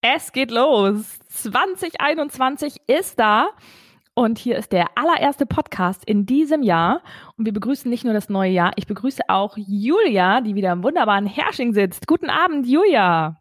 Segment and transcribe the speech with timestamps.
[0.00, 1.18] Es geht los.
[1.28, 3.48] 2021 ist da.
[4.14, 7.02] Und hier ist der allererste Podcast in diesem Jahr.
[7.36, 10.82] Und wir begrüßen nicht nur das neue Jahr, ich begrüße auch Julia, die wieder im
[10.82, 12.06] wunderbaren Hersching sitzt.
[12.06, 13.40] Guten Abend, Julia.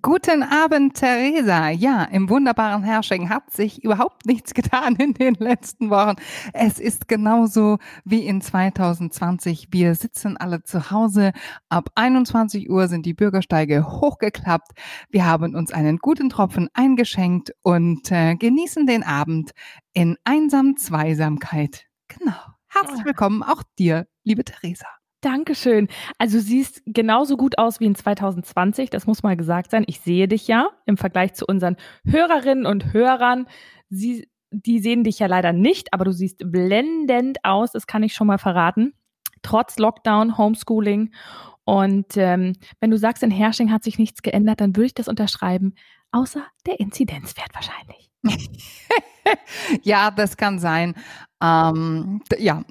[0.00, 1.68] Guten Abend, Theresa.
[1.68, 6.16] Ja, im wunderbaren Herrsching hat sich überhaupt nichts getan in den letzten Wochen.
[6.54, 9.68] Es ist genauso wie in 2020.
[9.72, 11.32] Wir sitzen alle zu Hause.
[11.68, 14.72] Ab 21 Uhr sind die Bürgersteige hochgeklappt.
[15.10, 19.50] Wir haben uns einen guten Tropfen eingeschenkt und äh, genießen den Abend
[19.92, 21.84] in einsam Zweisamkeit.
[22.08, 22.32] Genau.
[22.68, 24.95] Herzlich willkommen auch dir, liebe Theresa.
[25.26, 25.88] Dankeschön.
[26.18, 29.82] Also du siehst genauso gut aus wie in 2020, das muss mal gesagt sein.
[29.88, 31.74] Ich sehe dich ja im Vergleich zu unseren
[32.06, 33.48] Hörerinnen und Hörern.
[33.90, 38.14] Sie, die sehen dich ja leider nicht, aber du siehst blendend aus, das kann ich
[38.14, 38.94] schon mal verraten.
[39.42, 41.12] Trotz Lockdown, Homeschooling.
[41.64, 45.08] Und ähm, wenn du sagst, in Hersching hat sich nichts geändert, dann würde ich das
[45.08, 45.74] unterschreiben,
[46.12, 48.12] außer der Inzidenzwert wahrscheinlich.
[49.82, 50.94] ja, das kann sein.
[51.42, 52.62] Ähm, ja,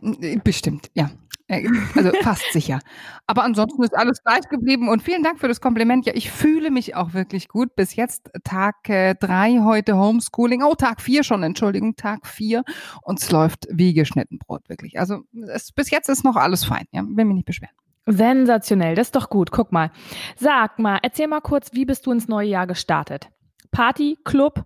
[0.44, 1.12] bestimmt, ja.
[1.48, 2.80] Äh, also fast sicher.
[3.28, 6.06] Aber ansonsten ist alles gleich geblieben und vielen Dank für das Kompliment.
[6.06, 7.76] Ja, ich fühle mich auch wirklich gut.
[7.76, 10.64] Bis jetzt Tag äh, drei heute Homeschooling.
[10.64, 12.64] Oh, Tag vier schon, Entschuldigung, Tag vier.
[13.02, 15.00] Und es läuft wie geschnitten Brot, wirklich.
[15.00, 16.86] Also es, bis jetzt ist noch alles fein.
[16.92, 17.76] Ja, will mich nicht beschweren.
[18.08, 19.52] Sensationell, das ist doch gut.
[19.52, 19.92] Guck mal.
[20.36, 23.30] Sag mal, erzähl mal kurz, wie bist du ins neue Jahr gestartet?
[23.72, 24.66] Party, Club,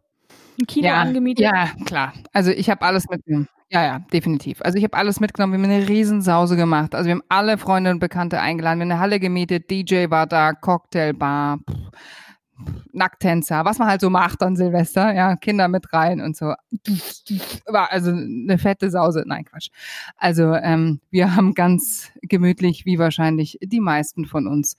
[0.59, 1.45] ein Kino ja, angemietet?
[1.45, 2.13] Ja, klar.
[2.33, 3.47] Also ich habe alles mitgenommen.
[3.71, 4.61] Ja, ja, definitiv.
[4.63, 5.53] Also ich habe alles mitgenommen.
[5.53, 6.95] Wir haben eine Riesensause gemacht.
[6.95, 8.79] Also wir haben alle Freunde und Bekannte eingeladen.
[8.79, 11.59] Wir haben eine Halle gemietet, DJ war da, Cocktailbar,
[12.91, 16.53] Nacktänzer, was man halt so macht an Silvester, ja, Kinder mit rein und so.
[17.67, 19.23] War also eine fette Sause.
[19.25, 19.69] Nein, Quatsch.
[20.17, 24.77] Also ähm, wir haben ganz gemütlich, wie wahrscheinlich die meisten von uns,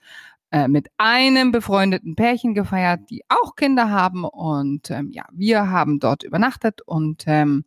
[0.52, 4.24] äh, mit einem befreundeten Pärchen gefeiert, die auch Kinder haben.
[4.24, 7.64] Und ähm, ja, wir haben dort übernachtet und ähm,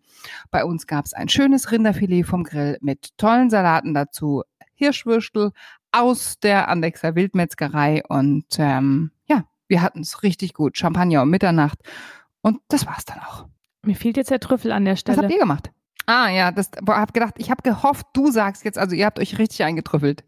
[0.51, 4.43] bei uns gab es ein schönes Rinderfilet vom Grill mit tollen Salaten dazu,
[4.75, 5.51] Hirschwürstel
[5.91, 10.77] aus der Andexer Wildmetzgerei und ähm, ja, wir hatten es richtig gut.
[10.77, 11.79] Champagner um Mitternacht
[12.41, 13.45] und das war's dann auch.
[13.83, 15.17] Mir fehlt jetzt der Trüffel an der Stelle.
[15.17, 15.71] Was habt ihr gemacht?
[16.05, 19.37] Ah ja, das hab gedacht, ich habe gehofft, du sagst jetzt, also ihr habt euch
[19.37, 20.23] richtig eingetrüffelt.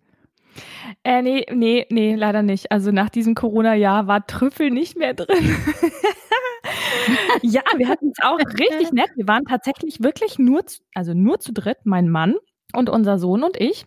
[1.04, 2.72] Äh, nee, nee, nee, leider nicht.
[2.72, 5.56] Also nach diesem Corona-Jahr war Trüffel nicht mehr drin.
[7.42, 9.10] ja, wir hatten es auch richtig nett.
[9.16, 12.36] Wir waren tatsächlich wirklich nur, zu, also nur zu dritt, mein Mann
[12.74, 13.86] und unser Sohn und ich.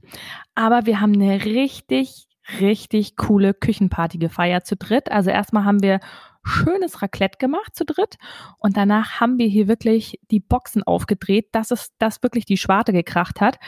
[0.55, 2.27] Aber wir haben eine richtig,
[2.61, 5.11] richtig coole Küchenparty gefeiert zu dritt.
[5.11, 6.01] Also erstmal haben wir
[6.45, 8.17] schönes Raclette gemacht zu dritt
[8.59, 12.93] und danach haben wir hier wirklich die Boxen aufgedreht, dass es das wirklich die Schwarte
[12.93, 13.59] gekracht hat.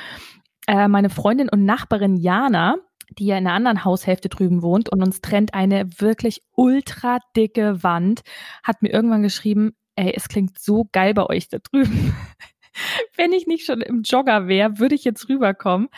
[0.67, 2.77] Äh, meine Freundin und Nachbarin Jana,
[3.19, 7.83] die ja in einer anderen Haushälfte drüben wohnt und uns trennt eine wirklich ultra dicke
[7.83, 8.23] Wand,
[8.63, 12.15] hat mir irgendwann geschrieben, ey, es klingt so geil bei euch da drüben.
[13.17, 15.89] Wenn ich nicht schon im Jogger wäre, würde ich jetzt rüberkommen.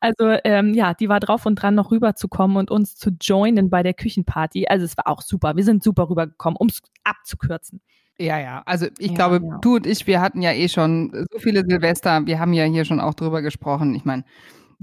[0.00, 3.82] Also ähm, ja, die war drauf und dran, noch rüberzukommen und uns zu joinen bei
[3.82, 4.66] der Küchenparty.
[4.66, 5.56] Also es war auch super.
[5.56, 7.82] Wir sind super rübergekommen, um es abzukürzen.
[8.18, 8.62] Ja, ja.
[8.66, 9.58] Also ich ja, glaube, ja.
[9.60, 12.24] du und ich, wir hatten ja eh schon so viele Silvester.
[12.26, 13.94] Wir haben ja hier schon auch drüber gesprochen.
[13.94, 14.24] Ich meine,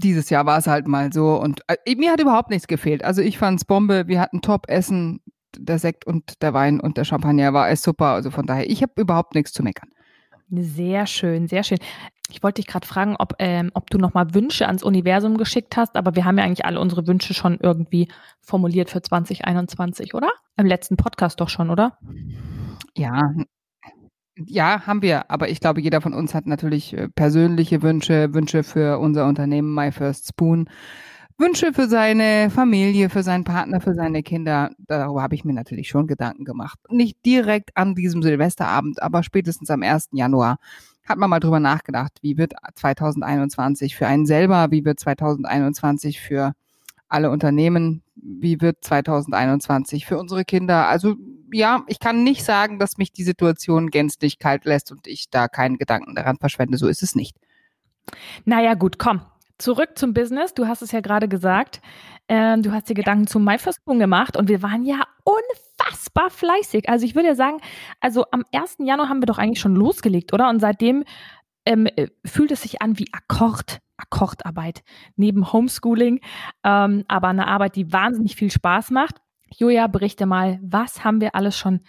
[0.00, 3.04] dieses Jahr war es halt mal so und äh, mir hat überhaupt nichts gefehlt.
[3.04, 5.20] Also ich fand's Bombe, wir hatten Top-Essen,
[5.56, 8.06] der Sekt und der Wein und der Champagner war es super.
[8.06, 9.90] Also von daher, ich habe überhaupt nichts zu meckern.
[10.50, 11.78] Sehr schön, sehr schön.
[12.32, 15.96] Ich wollte dich gerade fragen, ob, ähm, ob du nochmal Wünsche ans Universum geschickt hast,
[15.96, 18.08] aber wir haben ja eigentlich alle unsere Wünsche schon irgendwie
[18.40, 20.30] formuliert für 2021, oder?
[20.56, 21.98] Im letzten Podcast doch schon, oder?
[22.96, 23.32] Ja,
[24.46, 25.30] ja, haben wir.
[25.30, 29.74] Aber ich glaube, jeder von uns hat natürlich äh, persönliche Wünsche, Wünsche für unser Unternehmen
[29.74, 30.68] My First Spoon,
[31.38, 34.72] Wünsche für seine Familie, für seinen Partner, für seine Kinder.
[34.78, 36.78] Darüber habe ich mir natürlich schon Gedanken gemacht.
[36.90, 40.10] Nicht direkt an diesem Silvesterabend, aber spätestens am 1.
[40.12, 40.58] Januar
[41.08, 46.52] hat man mal drüber nachgedacht, wie wird 2021 für einen selber, wie wird 2021 für
[47.08, 50.88] alle Unternehmen, wie wird 2021 für unsere Kinder.
[50.88, 51.16] Also
[51.52, 55.48] ja, ich kann nicht sagen, dass mich die Situation gänzlich kalt lässt und ich da
[55.48, 56.78] keinen Gedanken daran verschwende.
[56.78, 57.36] So ist es nicht.
[58.44, 59.22] Naja, gut, komm.
[59.58, 60.54] Zurück zum Business.
[60.54, 61.80] Du hast es ja gerade gesagt.
[62.28, 66.88] Ähm, du hast dir Gedanken zum MyFirstBoom gemacht und wir waren ja unfassbar fleißig.
[66.88, 67.58] Also ich würde ja sagen,
[68.00, 68.76] also am 1.
[68.78, 70.48] Januar haben wir doch eigentlich schon losgelegt, oder?
[70.48, 71.04] Und seitdem
[71.66, 73.80] ähm, äh, fühlt es sich an wie Akkord.
[74.00, 74.82] Akkordarbeit
[75.16, 76.20] neben Homeschooling,
[76.64, 79.16] ähm, aber eine Arbeit, die wahnsinnig viel Spaß macht.
[79.56, 81.80] Julia, berichte mal, was haben wir alles schon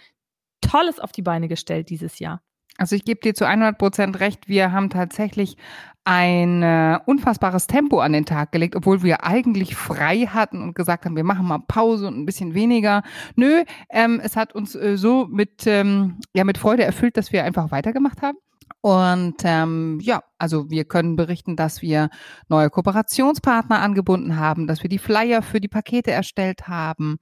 [0.60, 2.42] Tolles auf die Beine gestellt dieses Jahr?
[2.78, 4.48] Also ich gebe dir zu 100 Prozent recht.
[4.48, 5.56] Wir haben tatsächlich
[6.04, 11.04] ein äh, unfassbares Tempo an den Tag gelegt, obwohl wir eigentlich frei hatten und gesagt
[11.04, 13.02] haben, wir machen mal Pause und ein bisschen weniger.
[13.36, 17.44] Nö, ähm, es hat uns äh, so mit, ähm, ja, mit Freude erfüllt, dass wir
[17.44, 18.38] einfach weitergemacht haben.
[18.82, 22.10] Und ähm, ja, also wir können berichten, dass wir
[22.48, 27.18] neue Kooperationspartner angebunden haben, dass wir die Flyer für die Pakete erstellt haben,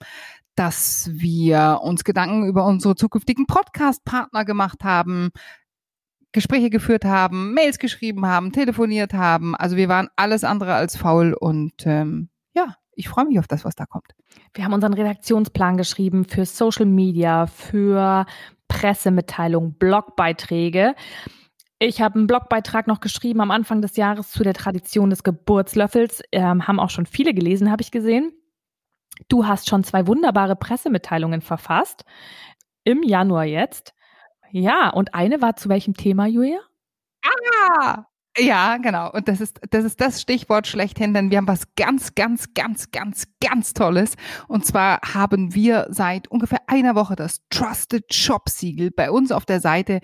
[0.55, 5.33] dass wir uns Gedanken über unsere zukünftigen Podcast-Partner gemacht haben,
[6.33, 9.55] Gespräche geführt haben, Mails geschrieben haben, telefoniert haben.
[9.55, 13.67] Also wir waren alles andere als faul und ähm, ja, ich freue mich auf das,
[13.67, 14.15] was da kommt.
[14.55, 18.25] Wir haben unseren Redaktionsplan geschrieben für Social Media, für
[18.69, 20.95] Pressemitteilungen, Blogbeiträge.
[21.83, 26.21] Ich habe einen Blogbeitrag noch geschrieben am Anfang des Jahres zu der Tradition des Geburtslöffels.
[26.31, 28.35] Ähm, haben auch schon viele gelesen, habe ich gesehen.
[29.29, 32.05] Du hast schon zwei wunderbare Pressemitteilungen verfasst.
[32.85, 33.95] Im Januar jetzt.
[34.51, 36.61] Ja, und eine war zu welchem Thema, Julia?
[37.25, 38.05] Ah!
[38.39, 39.11] Ja, genau.
[39.11, 42.93] Und das ist, das ist das Stichwort schlechthin, denn wir haben was ganz, ganz, ganz,
[42.93, 44.15] ganz, ganz Tolles.
[44.47, 49.47] Und zwar haben wir seit ungefähr einer Woche das Trusted Shop Siegel bei uns auf
[49.47, 49.99] der Seite.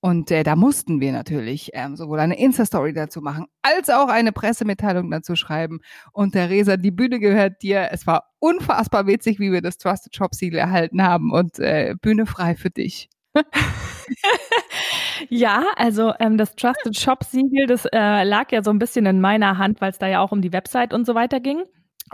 [0.00, 4.30] Und äh, da mussten wir natürlich ähm, sowohl eine Insta-Story dazu machen, als auch eine
[4.30, 5.80] Pressemitteilung dazu schreiben.
[6.12, 7.88] Und Theresa, die Bühne gehört dir.
[7.90, 11.32] Es war unfassbar witzig, wie wir das Trusted Shop Siegel erhalten haben.
[11.32, 13.08] Und äh, Bühne frei für dich.
[15.28, 19.20] Ja, also ähm, das Trusted Shop Siegel, das äh, lag ja so ein bisschen in
[19.20, 21.64] meiner Hand, weil es da ja auch um die Website und so weiter ging.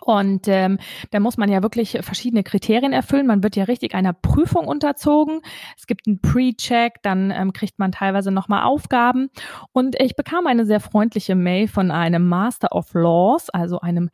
[0.01, 0.79] Und ähm,
[1.11, 3.27] da muss man ja wirklich verschiedene Kriterien erfüllen.
[3.27, 5.41] Man wird ja richtig einer Prüfung unterzogen.
[5.77, 9.29] Es gibt einen Pre-Check, dann ähm, kriegt man teilweise nochmal Aufgaben.
[9.73, 14.11] Und ich bekam eine sehr freundliche Mail von einem Master of Laws, also einem,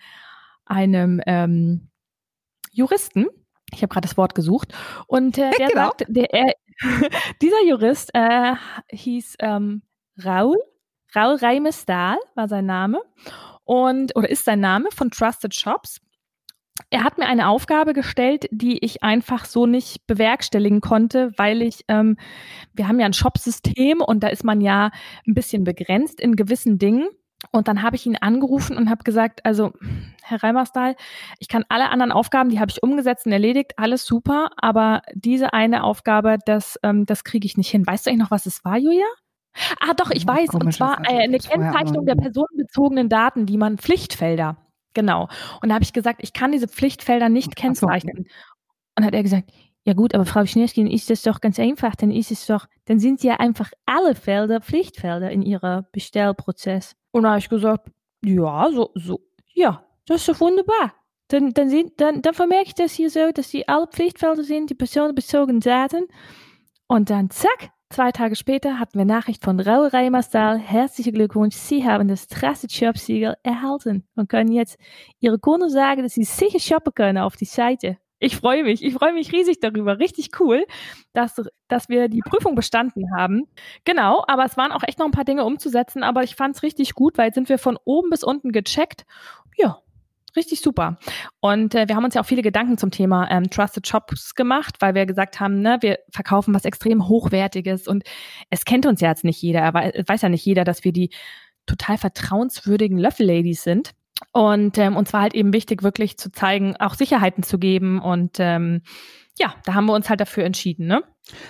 [0.64, 1.90] einem ähm,
[2.72, 3.26] Juristen,
[3.72, 4.72] ich habe gerade das Wort gesucht.
[5.06, 5.86] Und äh, der genau.
[5.86, 6.52] sagt, der, äh,
[7.42, 8.54] dieser Jurist äh,
[8.90, 9.82] hieß ähm,
[10.24, 10.56] Raul,
[11.14, 13.00] Raul Reimestal war sein Name
[13.64, 16.00] und oder ist sein Name von Trusted Shops.
[16.90, 21.84] Er hat mir eine Aufgabe gestellt, die ich einfach so nicht bewerkstelligen konnte, weil ich,
[21.86, 22.16] ähm,
[22.72, 24.90] wir haben ja ein Shopsystem und da ist man ja
[25.26, 27.08] ein bisschen begrenzt in gewissen Dingen.
[27.50, 29.72] Und dann habe ich ihn angerufen und habe gesagt, also
[30.22, 30.96] Herr Reimersdahl,
[31.38, 35.52] ich kann alle anderen Aufgaben, die habe ich umgesetzt und erledigt, alles super, aber diese
[35.52, 37.86] eine Aufgabe, das, ähm, das kriege ich nicht hin.
[37.86, 39.06] Weißt du eigentlich noch, was es war, Julia?
[39.80, 40.50] Ah, doch, ich weiß.
[40.50, 44.56] Und zwar äh, eine Kennzeichnung der personenbezogenen Daten, die man Pflichtfelder.
[44.94, 45.28] Genau.
[45.60, 48.26] Und da habe ich gesagt, ich kann diese Pflichtfelder nicht kennzeichnen.
[48.96, 49.50] Und hat er gesagt,
[49.84, 51.94] ja gut, aber Frau Schneerski, dann ist das doch ganz einfach.
[51.94, 56.96] Dann ist es doch, dann sind ja einfach alle Felder Pflichtfelder in Ihrem Bestellprozess.
[57.12, 57.90] Und da habe ich gesagt,
[58.24, 59.20] ja, so, so,
[59.52, 60.94] ja, das ist doch wunderbar.
[61.28, 64.70] Dann, dann, sind, dann, dann vermerke ich das hier so, dass die alle Pflichtfelder sind,
[64.70, 66.06] die personenbezogenen Daten.
[66.86, 70.58] Und dann zack, zwei Tage später hatten wir Nachricht von Raul Reimerstal.
[70.58, 74.78] Herzlichen Glückwunsch, Sie haben das Trusted Shop Siegel erhalten und können jetzt
[75.20, 77.98] Ihre Kunden sagen, dass Sie sicher shoppen können auf die Seite.
[78.24, 78.82] Ich freue mich.
[78.82, 79.98] Ich freue mich riesig darüber.
[79.98, 80.64] Richtig cool,
[81.12, 83.42] dass, dass wir die Prüfung bestanden haben.
[83.84, 86.62] Genau, aber es waren auch echt noch ein paar Dinge umzusetzen, aber ich fand es
[86.62, 89.04] richtig gut, weil jetzt sind wir von oben bis unten gecheckt.
[89.58, 89.82] Ja,
[90.34, 90.96] richtig super.
[91.40, 94.76] Und äh, wir haben uns ja auch viele Gedanken zum Thema ähm, Trusted Shops gemacht,
[94.80, 98.04] weil wir gesagt haben, ne, wir verkaufen was extrem Hochwertiges und
[98.48, 99.60] es kennt uns ja jetzt nicht jeder.
[99.60, 99.74] Er
[100.08, 101.10] weiß ja nicht jeder, dass wir die
[101.66, 103.90] total vertrauenswürdigen Löffel-Ladies sind.
[104.32, 108.00] Und ähm, uns war halt eben wichtig, wirklich zu zeigen, auch Sicherheiten zu geben.
[108.00, 108.82] Und ähm,
[109.38, 111.02] ja, da haben wir uns halt dafür entschieden, ne?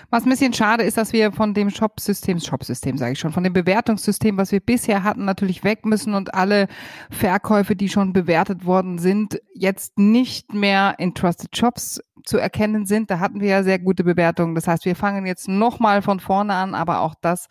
[0.08, 3.42] Was ein bisschen schade ist, dass wir von dem Shop-System, Shop-System sage ich schon, von
[3.42, 6.68] dem Bewertungssystem, was wir bisher hatten, natürlich weg müssen und alle
[7.10, 13.10] Verkäufe, die schon bewertet worden sind, jetzt nicht mehr in Trusted Shops zu erkennen sind.
[13.10, 14.54] Da hatten wir ja sehr gute Bewertungen.
[14.54, 17.48] Das heißt, wir fangen jetzt nochmal von vorne an, aber auch das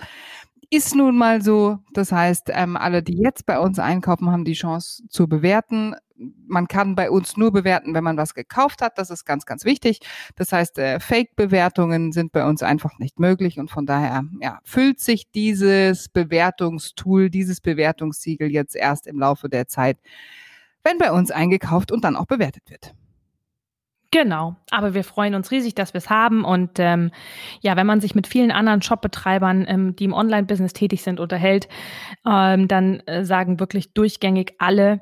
[0.69, 1.79] ist nun mal so.
[1.93, 5.95] Das heißt, ähm, alle, die jetzt bei uns einkaufen, haben die Chance zu bewerten.
[6.47, 8.97] Man kann bei uns nur bewerten, wenn man was gekauft hat.
[8.97, 9.99] Das ist ganz, ganz wichtig.
[10.35, 14.99] Das heißt, äh, Fake-Bewertungen sind bei uns einfach nicht möglich und von daher ja, füllt
[14.99, 19.97] sich dieses Bewertungstool, dieses Bewertungssiegel jetzt erst im Laufe der Zeit,
[20.83, 22.93] wenn bei uns eingekauft und dann auch bewertet wird.
[24.13, 26.45] Genau, aber wir freuen uns riesig, dass wir es haben.
[26.45, 27.09] Und ähm,
[27.61, 31.67] ja, wenn man sich mit vielen anderen Shopbetreibern, ähm, die im Online-Business tätig sind, unterhält,
[32.23, 35.01] ähm, dann äh, sagen wirklich durchgängig alle,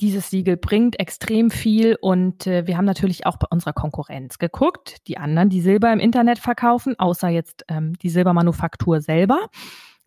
[0.00, 1.96] dieses Siegel bringt extrem viel.
[2.00, 6.00] Und äh, wir haben natürlich auch bei unserer Konkurrenz geguckt, die anderen, die Silber im
[6.00, 9.50] Internet verkaufen, außer jetzt ähm, die Silbermanufaktur selber.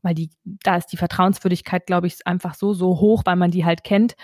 [0.01, 3.63] Weil die, da ist die Vertrauenswürdigkeit, glaube ich, einfach so, so hoch, weil man die
[3.63, 4.17] halt kennt.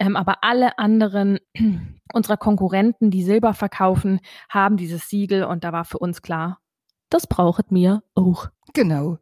[0.00, 1.38] Ähm, aber alle anderen
[2.12, 6.58] unserer Konkurrenten, die Silber verkaufen, haben dieses Siegel und da war für uns klar,
[7.10, 8.48] das braucht mir auch.
[8.72, 9.18] Genau.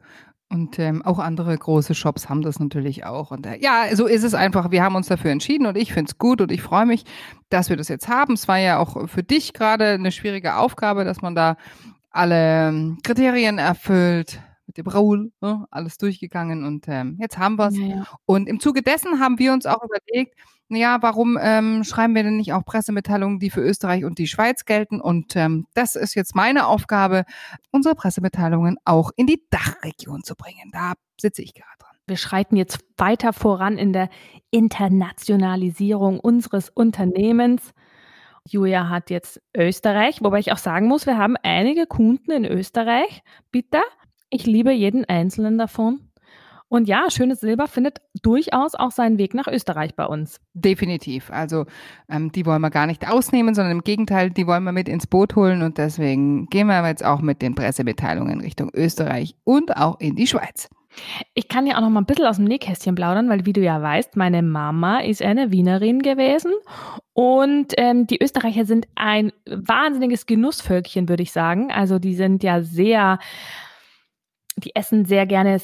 [0.50, 3.32] Und ähm, auch andere große Shops haben das natürlich auch.
[3.32, 4.70] Und äh, ja, so ist es einfach.
[4.70, 7.04] Wir haben uns dafür entschieden und ich finde es gut und ich freue mich,
[7.50, 8.32] dass wir das jetzt haben.
[8.32, 11.56] Es war ja auch für dich gerade eine schwierige Aufgabe, dass man da
[12.10, 17.68] alle ähm, Kriterien erfüllt, mit dem Raul, ne, alles durchgegangen und ähm, jetzt haben wir
[17.68, 17.76] es.
[17.76, 18.06] Ja, ja.
[18.24, 20.34] Und im Zuge dessen haben wir uns auch überlegt,
[20.70, 24.64] ja, warum ähm, schreiben wir denn nicht auch Pressemitteilungen, die für Österreich und die Schweiz
[24.64, 25.00] gelten?
[25.00, 27.24] Und ähm, das ist jetzt meine Aufgabe,
[27.70, 30.70] unsere Pressemitteilungen auch in die Dachregion zu bringen.
[30.72, 31.96] Da sitze ich gerade dran.
[32.06, 34.08] Wir schreiten jetzt weiter voran in der
[34.50, 37.72] Internationalisierung unseres Unternehmens.
[38.46, 43.22] Julia hat jetzt Österreich, wobei ich auch sagen muss, wir haben einige Kunden in Österreich.
[43.50, 43.82] Bitte,
[44.30, 46.07] ich liebe jeden einzelnen davon.
[46.68, 50.40] Und ja, schönes Silber findet durchaus auch seinen Weg nach Österreich bei uns.
[50.52, 51.30] Definitiv.
[51.30, 51.64] Also
[52.10, 55.06] ähm, die wollen wir gar nicht ausnehmen, sondern im Gegenteil, die wollen wir mit ins
[55.06, 55.62] Boot holen.
[55.62, 60.26] Und deswegen gehen wir jetzt auch mit den Pressemitteilungen Richtung Österreich und auch in die
[60.26, 60.68] Schweiz.
[61.34, 63.60] Ich kann ja auch noch mal ein bisschen aus dem Nähkästchen plaudern, weil wie du
[63.60, 66.52] ja weißt, meine Mama ist eine Wienerin gewesen
[67.12, 71.70] und ähm, die Österreicher sind ein wahnsinniges Genussvölkchen, würde ich sagen.
[71.70, 73.18] Also die sind ja sehr
[74.58, 75.60] die essen sehr gerne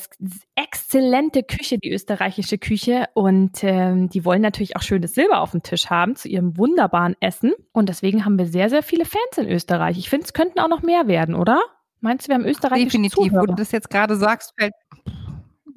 [0.55, 3.07] exzellente Küche, die österreichische Küche.
[3.15, 7.17] Und ähm, die wollen natürlich auch schönes Silber auf dem Tisch haben zu ihrem wunderbaren
[7.21, 7.53] Essen.
[7.73, 9.99] Und deswegen haben wir sehr, sehr viele Fans in Österreich.
[9.99, 11.61] Ich finde, es könnten auch noch mehr werden, oder?
[12.01, 13.43] Meinst du, wir haben österreichische Definitiv, Zuhörer?
[13.43, 14.75] wo du das jetzt gerade sagst, fällt,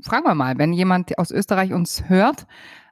[0.02, 2.46] fragen wir mal, wenn jemand aus Österreich uns hört,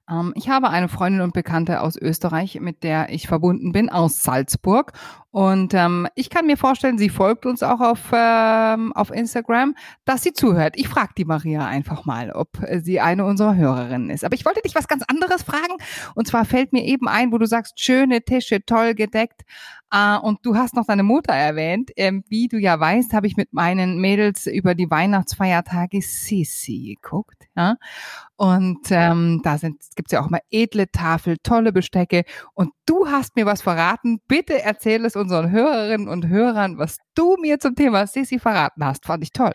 [0.10, 4.24] ähm, ich habe eine Freundin und Bekannte aus Österreich, mit der ich verbunden bin, aus
[4.24, 4.94] Salzburg.
[5.36, 9.76] Und ähm, ich kann mir vorstellen, sie folgt uns auch auf, ähm, auf Instagram,
[10.06, 10.76] dass sie zuhört.
[10.78, 14.24] Ich frage die Maria einfach mal, ob sie eine unserer Hörerinnen ist.
[14.24, 15.76] Aber ich wollte dich was ganz anderes fragen.
[16.14, 19.42] Und zwar fällt mir eben ein, wo du sagst, schöne Tische, toll gedeckt.
[19.94, 21.92] Uh, und du hast noch deine Mutter erwähnt.
[21.96, 27.44] Ähm, wie du ja weißt, habe ich mit meinen Mädels über die Weihnachtsfeiertage Sisi geguckt.
[27.56, 27.76] Ja?
[28.36, 32.24] Und ähm, da gibt es ja auch mal edle Tafel, tolle Bestecke.
[32.54, 34.20] Und du hast mir was verraten.
[34.28, 39.06] Bitte erzähl es unseren Hörerinnen und Hörern, was du mir zum Thema Sisi verraten hast.
[39.06, 39.52] Fand ich toll.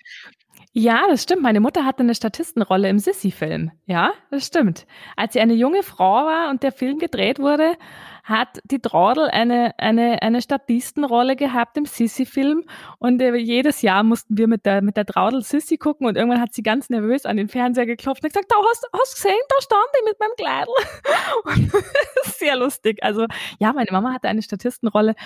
[0.72, 1.42] Ja, das stimmt.
[1.42, 3.72] Meine Mutter hatte eine Statistenrolle im Sissy-Film.
[3.86, 4.86] Ja, das stimmt.
[5.16, 7.76] Als sie eine junge Frau war und der Film gedreht wurde,
[8.22, 12.64] hat die Traudel eine, eine, eine Statistenrolle gehabt im Sissy-Film.
[12.98, 16.40] Und äh, jedes Jahr mussten wir mit der, mit der Traudel Sissy gucken und irgendwann
[16.40, 19.56] hat sie ganz nervös an den Fernseher geklopft und gesagt, da hast, hast gesehen, da
[19.62, 21.82] stand ich mit meinem Kleidel.
[22.22, 23.02] sehr lustig.
[23.02, 23.26] Also
[23.58, 25.16] ja, meine Mama hatte eine Statistenrolle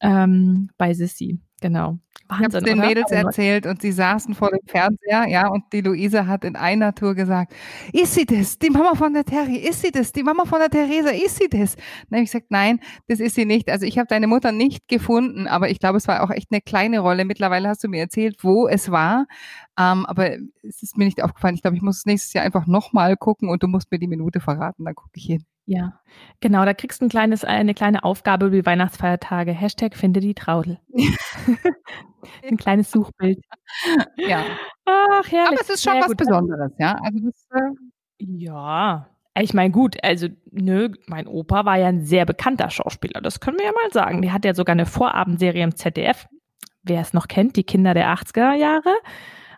[0.00, 1.40] ähm, bei Sissy.
[1.60, 1.98] Genau.
[2.28, 5.82] Wahnsinn, ich habe den Mädels erzählt und sie saßen vor dem Fernseher, ja, und die
[5.82, 7.52] Luise hat in einer Tour gesagt,
[7.92, 8.58] ist sie das?
[8.58, 10.12] Die Mama von der Terry, ist sie das?
[10.12, 11.76] Die Mama von der Theresa, ist sie das?
[11.76, 13.70] Dann habe ich gesagt, nein, das ist sie nicht.
[13.70, 16.60] Also ich habe deine Mutter nicht gefunden, aber ich glaube, es war auch echt eine
[16.60, 17.24] kleine Rolle.
[17.24, 19.26] Mittlerweile hast du mir erzählt, wo es war,
[19.78, 21.54] ähm, aber es ist mir nicht aufgefallen.
[21.54, 24.40] Ich glaube, ich muss nächstes Jahr einfach nochmal gucken und du musst mir die Minute
[24.40, 25.44] verraten, dann gucke ich hin.
[25.66, 25.98] Ja,
[26.40, 29.52] genau, da kriegst du ein kleines, eine kleine Aufgabe über die Weihnachtsfeiertage.
[29.52, 30.78] Hashtag finde die Traudel.
[32.48, 33.42] ein kleines Suchbild.
[34.16, 34.44] Ja.
[34.84, 35.58] Ach, herrlich.
[35.58, 36.18] Aber es ist schon Sehr was gut.
[36.18, 36.96] Besonderes, ja.
[37.02, 37.70] Also das, äh
[38.18, 39.08] ja.
[39.40, 43.58] Ich meine, gut, also, nö, mein Opa war ja ein sehr bekannter Schauspieler, das können
[43.58, 44.22] wir ja mal sagen.
[44.22, 46.28] Der hat ja sogar eine Vorabendserie im ZDF.
[46.84, 48.94] Wer es noch kennt, die Kinder der 80er Jahre.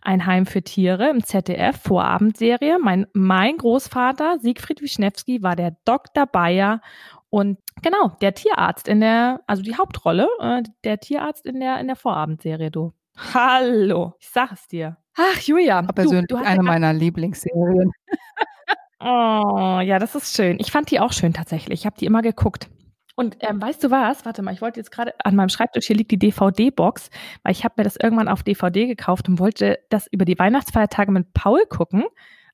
[0.07, 2.79] Ein Heim für Tiere im ZDF, Vorabendserie.
[2.81, 6.27] Mein, mein Großvater, Siegfried Wischnewski, war der Dr.
[6.27, 6.81] Bayer
[7.29, 11.89] und genau, der Tierarzt in der, also die Hauptrolle, äh, der Tierarzt in der, in
[11.89, 12.93] der Vorabendserie, du.
[13.35, 14.97] Hallo, ich sag es dir.
[15.17, 15.83] Ach, Julia.
[15.83, 17.91] Persönlich du, du eine meiner Lieblingsserien.
[19.01, 20.59] oh, ja, das ist schön.
[20.61, 21.81] Ich fand die auch schön tatsächlich.
[21.81, 22.69] Ich habe die immer geguckt.
[23.17, 24.25] Und ähm, weißt du was?
[24.25, 27.11] Warte mal, ich wollte jetzt gerade an meinem Schreibtisch, hier liegt die DVD-Box,
[27.43, 31.11] weil ich habe mir das irgendwann auf DVD gekauft und wollte das über die Weihnachtsfeiertage
[31.11, 32.05] mit Paul gucken.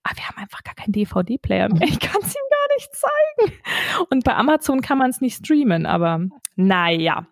[0.04, 1.83] Aber wir haben einfach gar keinen DVD-Player mehr.
[1.83, 4.07] Ich kann es ihm gar nicht zeigen.
[4.11, 7.26] Und bei Amazon kann man es nicht streamen, aber naja.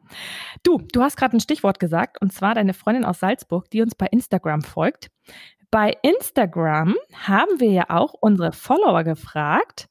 [0.62, 3.94] Du, du hast gerade ein Stichwort gesagt, und zwar deine Freundin aus Salzburg, die uns
[3.94, 5.10] bei Instagram folgt.
[5.70, 9.88] Bei Instagram haben wir ja auch unsere Follower gefragt,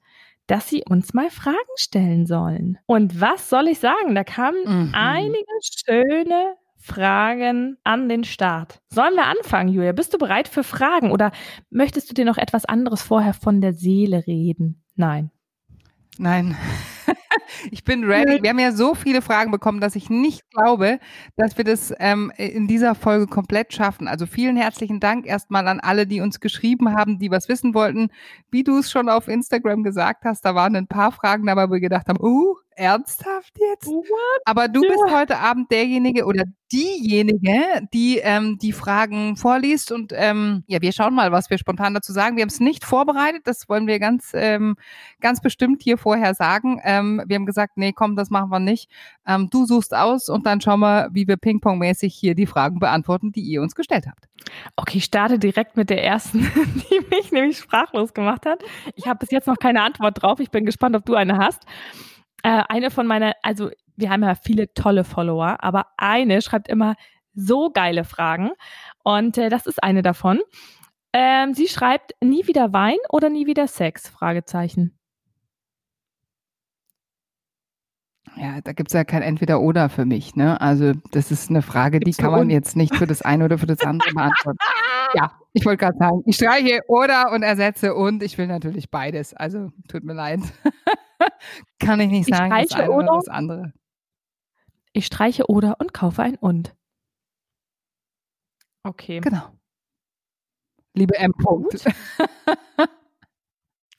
[0.50, 2.79] dass sie uns mal Fragen stellen sollen.
[2.88, 4.15] Und was soll ich sagen?
[4.15, 4.91] Da kamen mhm.
[4.94, 8.82] einige schöne Fragen an den Start.
[8.89, 9.91] Sollen wir anfangen, Julia?
[9.91, 11.32] Bist du bereit für Fragen oder
[11.70, 14.84] möchtest du dir noch etwas anderes vorher von der Seele reden?
[14.96, 15.29] Nein.
[16.18, 16.58] Nein.
[17.72, 18.42] ich bin ready.
[18.42, 21.00] Wir haben ja so viele Fragen bekommen, dass ich nicht glaube,
[21.38, 24.08] dass wir das ähm, in dieser Folge komplett schaffen.
[24.08, 28.10] Also vielen herzlichen Dank erstmal an alle, die uns geschrieben haben, die was wissen wollten.
[28.51, 31.74] Wie du es schon auf Instagram gesagt hast, da waren ein paar Fragen dabei, wo
[31.74, 33.88] wir gedacht haben, uh, ernsthaft jetzt?
[33.88, 34.42] What?
[34.46, 40.63] Aber du bist heute Abend derjenige oder diejenige, die ähm, die Fragen vorliest und ähm,
[40.68, 42.38] ja, wir schauen mal, was wir spontan dazu sagen.
[42.38, 44.75] Wir haben es nicht vorbereitet, das wollen wir ganz ähm,
[45.20, 46.80] ganz bestimmt hier vorher sagen.
[46.84, 48.89] Ähm, wir haben gesagt, nee, komm, das machen wir nicht.
[49.25, 53.32] Ähm, du suchst aus und dann schauen wir, wie wir Ping-Pong-mäßig hier die Fragen beantworten,
[53.32, 54.27] die ihr uns gestellt habt.
[54.75, 56.39] Okay, ich starte direkt mit der ersten,
[56.91, 58.63] die mich nämlich sprachlos gemacht hat.
[58.96, 60.39] Ich habe bis jetzt noch keine Antwort drauf.
[60.39, 61.63] Ich bin gespannt, ob du eine hast.
[62.44, 66.96] Äh, eine von meiner, also wir haben ja viele tolle Follower, aber eine schreibt immer
[67.34, 68.51] so geile Fragen
[69.03, 70.39] und äh, das ist eine davon.
[71.13, 74.08] Ähm, sie schreibt nie wieder Wein oder nie wieder Sex?
[74.08, 74.99] Fragezeichen.
[78.36, 80.36] Ja, da gibt es ja kein Entweder-Oder für mich.
[80.36, 80.59] Ne?
[80.62, 83.57] Also das ist eine Frage, Gibt's die kann man jetzt nicht für das eine oder
[83.57, 84.57] für das andere beantworten.
[85.15, 89.33] ja, ich wollte gerade sagen, ich streiche oder und ersetze und ich will natürlich beides.
[89.33, 90.39] Also tut mir leid.
[91.79, 93.74] Kann ich nicht sagen, ich das eine oder, oder das andere.
[94.93, 96.75] Ich streiche oder und kaufe ein und.
[98.83, 99.19] Okay.
[99.19, 99.50] Genau.
[100.93, 101.31] Liebe M.
[101.33, 101.93] -Punkt.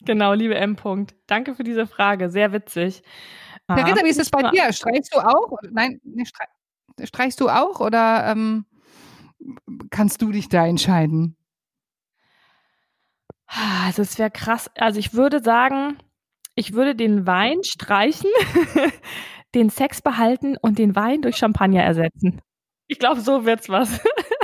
[0.01, 0.75] genau, liebe M.
[0.75, 1.13] -Punkt.
[1.27, 2.29] Danke für diese Frage.
[2.29, 3.03] Sehr witzig.
[3.67, 4.71] Verita, wie ist es bei dir?
[4.73, 5.57] Streichst du auch?
[5.69, 6.01] Nein,
[7.03, 8.65] streichst du auch oder ähm,
[9.89, 11.37] kannst du dich da entscheiden?
[13.47, 14.69] Also es wäre krass.
[14.75, 15.97] Also ich würde sagen,
[16.55, 18.29] ich würde den Wein streichen,
[19.55, 22.41] den Sex behalten und den Wein durch Champagner ersetzen.
[22.87, 23.99] Ich glaube, so wird's was.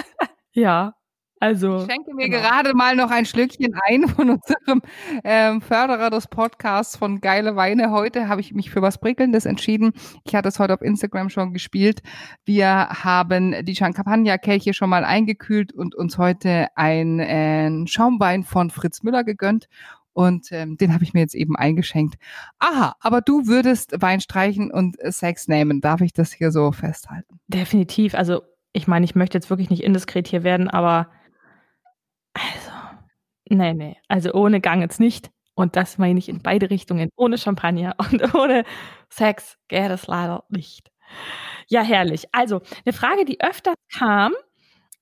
[0.52, 0.97] ja.
[1.40, 2.42] Also, ich schenke mir genau.
[2.42, 4.82] gerade mal noch ein Schlückchen ein von unserem
[5.24, 7.92] ähm, Förderer des Podcasts von Geile Weine.
[7.92, 9.94] Heute habe ich mich für was Prickelndes entschieden.
[10.24, 12.02] Ich hatte es heute auf Instagram schon gespielt.
[12.46, 19.04] Wir haben die Champagner-Kelche schon mal eingekühlt und uns heute einen äh, Schaumwein von Fritz
[19.04, 19.68] Müller gegönnt.
[20.14, 22.16] Und ähm, den habe ich mir jetzt eben eingeschenkt.
[22.58, 25.80] Aha, aber du würdest Wein streichen und Sex nehmen.
[25.80, 27.40] Darf ich das hier so festhalten?
[27.48, 28.16] Definitiv.
[28.16, 28.42] Also
[28.74, 31.10] ich meine, ich möchte jetzt wirklich nicht indiskret hier werden, aber
[32.38, 32.72] also,
[33.50, 33.98] nee, nee.
[34.08, 35.30] Also ohne Gang jetzt nicht.
[35.56, 37.10] Und das meine ich in beide Richtungen.
[37.18, 38.64] Ohne Champagner und ohne
[39.10, 40.92] Sex geht es leider nicht.
[41.68, 42.28] Ja, herrlich.
[42.34, 44.34] Also, eine Frage, die öfter kam,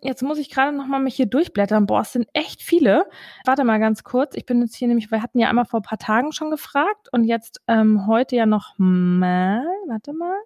[0.01, 1.87] Jetzt muss ich gerade noch mal mich hier durchblättern.
[1.87, 3.07] Boah, es sind echt viele.
[3.45, 4.35] Warte mal ganz kurz.
[4.35, 7.09] Ich bin jetzt hier nämlich, wir hatten ja einmal vor ein paar Tagen schon gefragt
[7.11, 9.65] und jetzt ähm, heute ja noch mal.
[9.87, 10.37] Warte mal.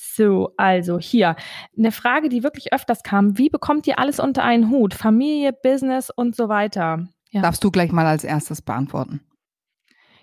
[0.00, 1.36] So, also hier
[1.76, 3.36] eine Frage, die wirklich öfters kam.
[3.36, 4.94] Wie bekommt ihr alles unter einen Hut?
[4.94, 7.08] Familie, Business und so weiter.
[7.30, 7.42] Ja.
[7.42, 9.20] Darfst du gleich mal als erstes beantworten?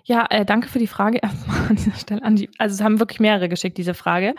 [0.06, 2.24] Ja, äh, danke für die Frage erstmal an dieser Stelle.
[2.24, 4.36] An die, also es haben wirklich mehrere geschickt, diese Frage.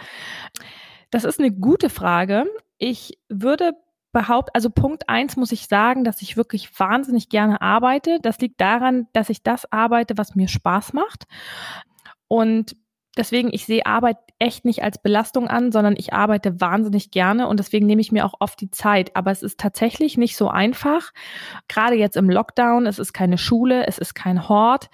[1.11, 2.47] Das ist eine gute Frage.
[2.79, 3.73] Ich würde
[4.13, 8.19] behaupten, also Punkt eins muss ich sagen, dass ich wirklich wahnsinnig gerne arbeite.
[8.23, 11.27] Das liegt daran, dass ich das arbeite, was mir Spaß macht.
[12.27, 12.75] Und
[13.17, 17.59] deswegen, ich sehe Arbeit echt nicht als Belastung an, sondern ich arbeite wahnsinnig gerne und
[17.59, 19.17] deswegen nehme ich mir auch oft die Zeit.
[19.17, 21.13] Aber es ist tatsächlich nicht so einfach.
[21.69, 24.91] Gerade jetzt im Lockdown, es ist keine Schule, es ist kein Hort.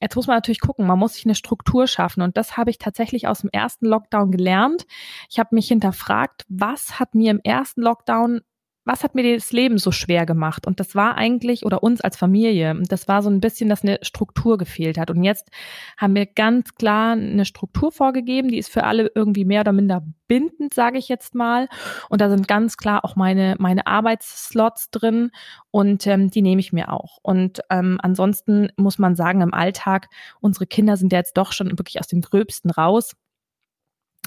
[0.00, 2.78] Jetzt muss man natürlich gucken, man muss sich eine Struktur schaffen und das habe ich
[2.78, 4.86] tatsächlich aus dem ersten Lockdown gelernt.
[5.28, 8.42] Ich habe mich hinterfragt, was hat mir im ersten Lockdown
[8.88, 10.66] was hat mir das Leben so schwer gemacht?
[10.66, 13.98] Und das war eigentlich, oder uns als Familie, das war so ein bisschen, dass eine
[14.00, 15.10] Struktur gefehlt hat.
[15.10, 15.50] Und jetzt
[15.98, 20.02] haben wir ganz klar eine Struktur vorgegeben, die ist für alle irgendwie mehr oder minder
[20.26, 21.68] bindend, sage ich jetzt mal.
[22.08, 25.32] Und da sind ganz klar auch meine, meine Arbeitsslots drin
[25.70, 27.18] und ähm, die nehme ich mir auch.
[27.20, 30.08] Und ähm, ansonsten muss man sagen, im Alltag,
[30.40, 33.12] unsere Kinder sind ja jetzt doch schon wirklich aus dem Gröbsten raus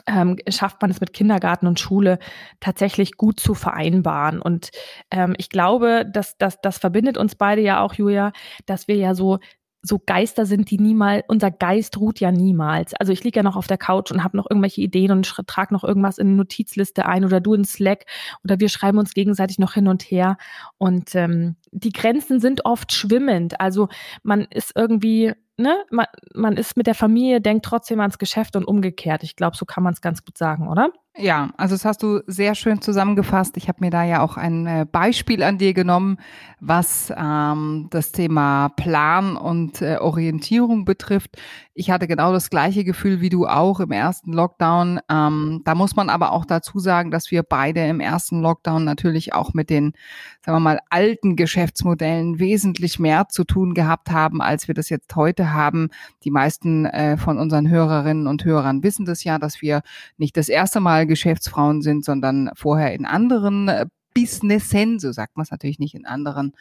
[0.07, 2.19] ähm, schafft man es mit Kindergarten und Schule
[2.59, 4.41] tatsächlich gut zu vereinbaren.
[4.41, 4.71] Und
[5.11, 8.31] ähm, ich glaube, dass, dass das verbindet uns beide ja auch, Julia,
[8.65, 9.39] dass wir ja so
[9.81, 12.93] so Geister sind, die niemals, unser Geist ruht ja niemals.
[12.93, 15.73] Also ich liege ja noch auf der Couch und habe noch irgendwelche Ideen und trage
[15.73, 18.05] noch irgendwas in eine Notizliste ein oder du in Slack
[18.43, 20.37] oder wir schreiben uns gegenseitig noch hin und her.
[20.77, 23.59] Und ähm, die Grenzen sind oft schwimmend.
[23.59, 23.89] Also
[24.23, 28.65] man ist irgendwie ne, man, man ist mit der Familie, denkt trotzdem ans Geschäft und
[28.65, 29.23] umgekehrt.
[29.23, 30.91] Ich glaube, so kann man es ganz gut sagen, oder?
[31.17, 33.57] Ja, also das hast du sehr schön zusammengefasst.
[33.57, 36.17] Ich habe mir da ja auch ein äh, Beispiel an dir genommen,
[36.61, 41.37] was ähm, das Thema Plan und äh, Orientierung betrifft.
[41.73, 44.99] Ich hatte genau das gleiche Gefühl wie du auch im ersten Lockdown.
[45.09, 49.33] Ähm, da muss man aber auch dazu sagen, dass wir beide im ersten Lockdown natürlich
[49.33, 49.93] auch mit den,
[50.45, 55.15] sagen wir mal, alten Geschäftsmodellen wesentlich mehr zu tun gehabt haben, als wir das jetzt
[55.15, 55.89] heute haben.
[56.23, 59.81] Die meisten äh, von unseren Hörerinnen und Hörern wissen das ja, dass wir
[60.17, 65.43] nicht das erste Mal Geschäftsfrauen sind, sondern vorher in anderen äh, Businessen, so sagt man
[65.43, 66.51] es natürlich nicht, in anderen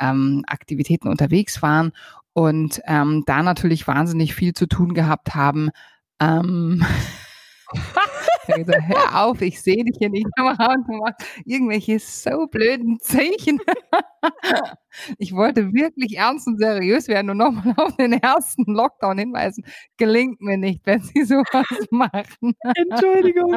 [0.00, 1.92] ähm, Aktivitäten unterwegs waren
[2.34, 5.70] und ähm, da natürlich wahnsinnig viel zu tun gehabt haben.
[6.20, 6.84] Ähm,
[8.46, 13.58] gesagt, hör auf, ich sehe dich hier nicht und du machst irgendwelche so blöden Zeichen.
[15.18, 19.64] ich wollte wirklich ernst und seriös werden und nochmal auf den ersten Lockdown hinweisen.
[19.96, 22.54] Gelingt mir nicht, wenn sie sowas machen.
[22.74, 23.52] Entschuldigung.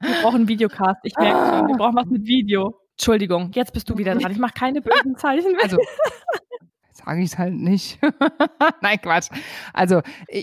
[0.00, 1.00] Wir brauchen einen Videocast.
[1.02, 2.80] Ich merke schon, wir brauchen was mit Video.
[2.92, 4.30] Entschuldigung, jetzt bist du wieder dran.
[4.30, 5.64] Ich mache keine bösen Zeichen mehr.
[5.64, 5.78] Also,
[7.04, 7.98] sage ich es halt nicht.
[8.80, 9.28] Nein, Quatsch.
[9.72, 10.02] Also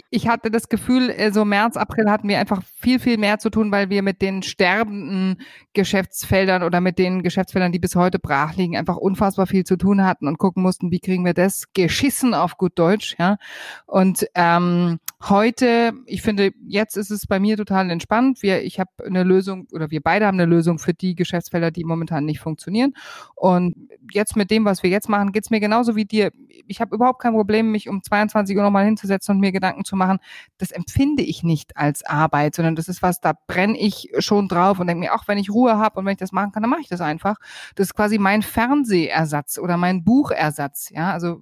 [0.09, 3.49] ich hatte das Gefühl, äh, so März, April hatten wir einfach viel, viel mehr zu
[3.49, 5.41] tun, weil wir mit den sterbenden
[5.73, 10.05] Geschäftsfeldern oder mit den Geschäftsfeldern, die bis heute brach liegen, einfach unfassbar viel zu tun
[10.05, 13.15] hatten und gucken mussten, wie kriegen wir das geschissen auf gut Deutsch.
[13.19, 13.37] Ja.
[13.85, 18.41] Und ähm, heute, ich finde, jetzt ist es bei mir total entspannt.
[18.41, 21.83] Wir, ich habe eine Lösung oder wir beide haben eine Lösung für die Geschäftsfelder, die
[21.83, 22.93] momentan nicht funktionieren.
[23.35, 23.75] Und
[24.11, 26.31] jetzt mit dem, was wir jetzt machen, geht's mir genauso wie dir
[26.67, 29.95] ich habe überhaupt kein Problem, mich um 22 Uhr nochmal hinzusetzen und mir Gedanken zu
[29.95, 30.19] machen.
[30.57, 34.79] Das empfinde ich nicht als Arbeit, sondern das ist was, da brenne ich schon drauf
[34.79, 36.69] und denke mir, auch wenn ich Ruhe habe und wenn ich das machen kann, dann
[36.69, 37.37] mache ich das einfach.
[37.75, 40.89] Das ist quasi mein Fernsehersatz oder mein Buchersatz.
[40.89, 41.41] Ja, also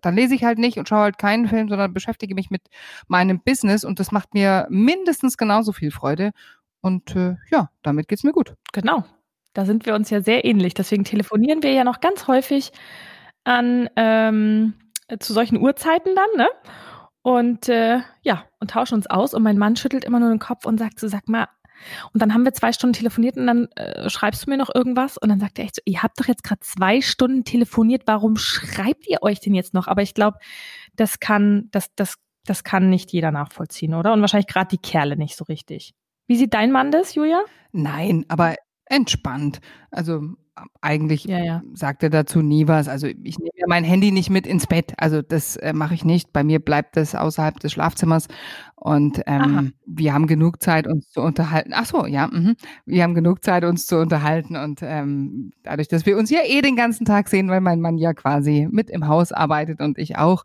[0.00, 2.62] dann lese ich halt nicht und schaue halt keinen Film, sondern beschäftige mich mit
[3.08, 6.30] meinem Business und das macht mir mindestens genauso viel Freude.
[6.80, 8.54] Und äh, ja, damit geht's mir gut.
[8.72, 9.04] Genau.
[9.52, 10.74] Da sind wir uns ja sehr ähnlich.
[10.74, 12.72] Deswegen telefonieren wir ja noch ganz häufig
[13.44, 14.74] an ähm,
[15.18, 16.48] zu solchen Uhrzeiten dann, ne?
[17.22, 19.34] Und äh, ja, und tauschen uns aus.
[19.34, 21.48] Und mein Mann schüttelt immer nur den Kopf und sagt so, sag mal,
[22.12, 25.16] und dann haben wir zwei Stunden telefoniert und dann äh, schreibst du mir noch irgendwas
[25.18, 28.36] und dann sagt er echt so, ihr habt doch jetzt gerade zwei Stunden telefoniert, warum
[28.36, 29.86] schreibt ihr euch denn jetzt noch?
[29.88, 30.38] Aber ich glaube,
[30.96, 34.12] das kann, das, das, das kann nicht jeder nachvollziehen, oder?
[34.12, 35.94] Und wahrscheinlich gerade die Kerle nicht so richtig.
[36.26, 37.42] Wie sieht dein Mann das, Julia?
[37.72, 38.54] Nein, aber
[38.86, 39.60] entspannt.
[39.90, 40.20] Also
[40.80, 41.62] eigentlich ja, ja.
[41.74, 42.88] sagt er dazu nie was.
[42.88, 44.92] Also ich nehme ja mein Handy nicht mit ins Bett.
[44.96, 46.32] Also das äh, mache ich nicht.
[46.32, 48.28] Bei mir bleibt das außerhalb des Schlafzimmers.
[48.76, 51.72] Und ähm, wir haben genug Zeit, uns zu unterhalten.
[51.74, 52.28] Ach so, ja.
[52.28, 52.54] Mh.
[52.86, 54.56] Wir haben genug Zeit, uns zu unterhalten.
[54.56, 57.98] Und ähm, dadurch, dass wir uns ja eh den ganzen Tag sehen, weil mein Mann
[57.98, 60.44] ja quasi mit im Haus arbeitet und ich auch,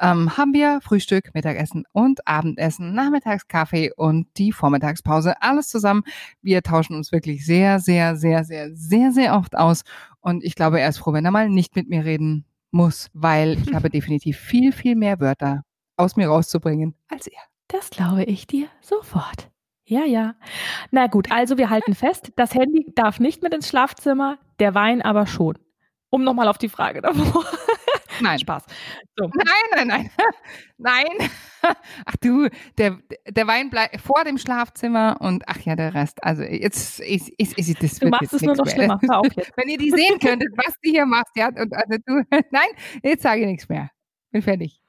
[0.00, 5.40] ähm, haben wir Frühstück, Mittagessen und Abendessen, Nachmittagskaffee und die Vormittagspause.
[5.42, 6.02] Alles zusammen.
[6.42, 9.82] Wir tauschen uns wirklich sehr, sehr, sehr, sehr, sehr, sehr oft aus.
[10.20, 13.58] Und ich glaube, er ist froh, wenn er mal nicht mit mir reden muss, weil
[13.62, 15.64] ich habe definitiv viel, viel mehr Wörter
[15.96, 17.40] aus mir rauszubringen als er.
[17.68, 19.50] Das glaube ich dir sofort.
[19.84, 20.34] Ja, ja.
[20.90, 25.02] Na gut, also wir halten fest, das Handy darf nicht mit ins Schlafzimmer, der Wein
[25.02, 25.58] aber schon.
[26.10, 27.44] Um nochmal auf die Frage davor.
[28.20, 28.38] Nein.
[28.38, 28.64] Spaß.
[29.16, 29.30] So.
[29.34, 30.10] Nein, nein, nein.
[30.78, 31.30] Nein.
[32.06, 36.24] Ach du, der, der Wein bleibt vor dem Schlafzimmer und ach ja, der Rest.
[36.24, 38.98] Also jetzt ist, ist, ist das Du machst es nur noch schlimmer.
[39.02, 39.52] Hör auf jetzt.
[39.56, 42.70] Wenn ihr die sehen könntet, was die hier macht, ja, und also du, nein,
[43.02, 43.90] jetzt sage ich nichts mehr.
[44.30, 44.80] Bin fertig.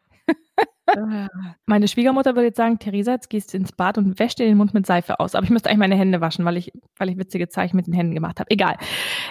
[1.65, 4.57] Meine Schwiegermutter würde jetzt sagen, Theresa, jetzt gehst du ins Bad und wäschst dir den
[4.57, 5.35] Mund mit Seife aus.
[5.35, 7.93] Aber ich müsste eigentlich meine Hände waschen, weil ich, weil ich witzige Zeichen mit den
[7.93, 8.49] Händen gemacht habe.
[8.49, 8.77] Egal.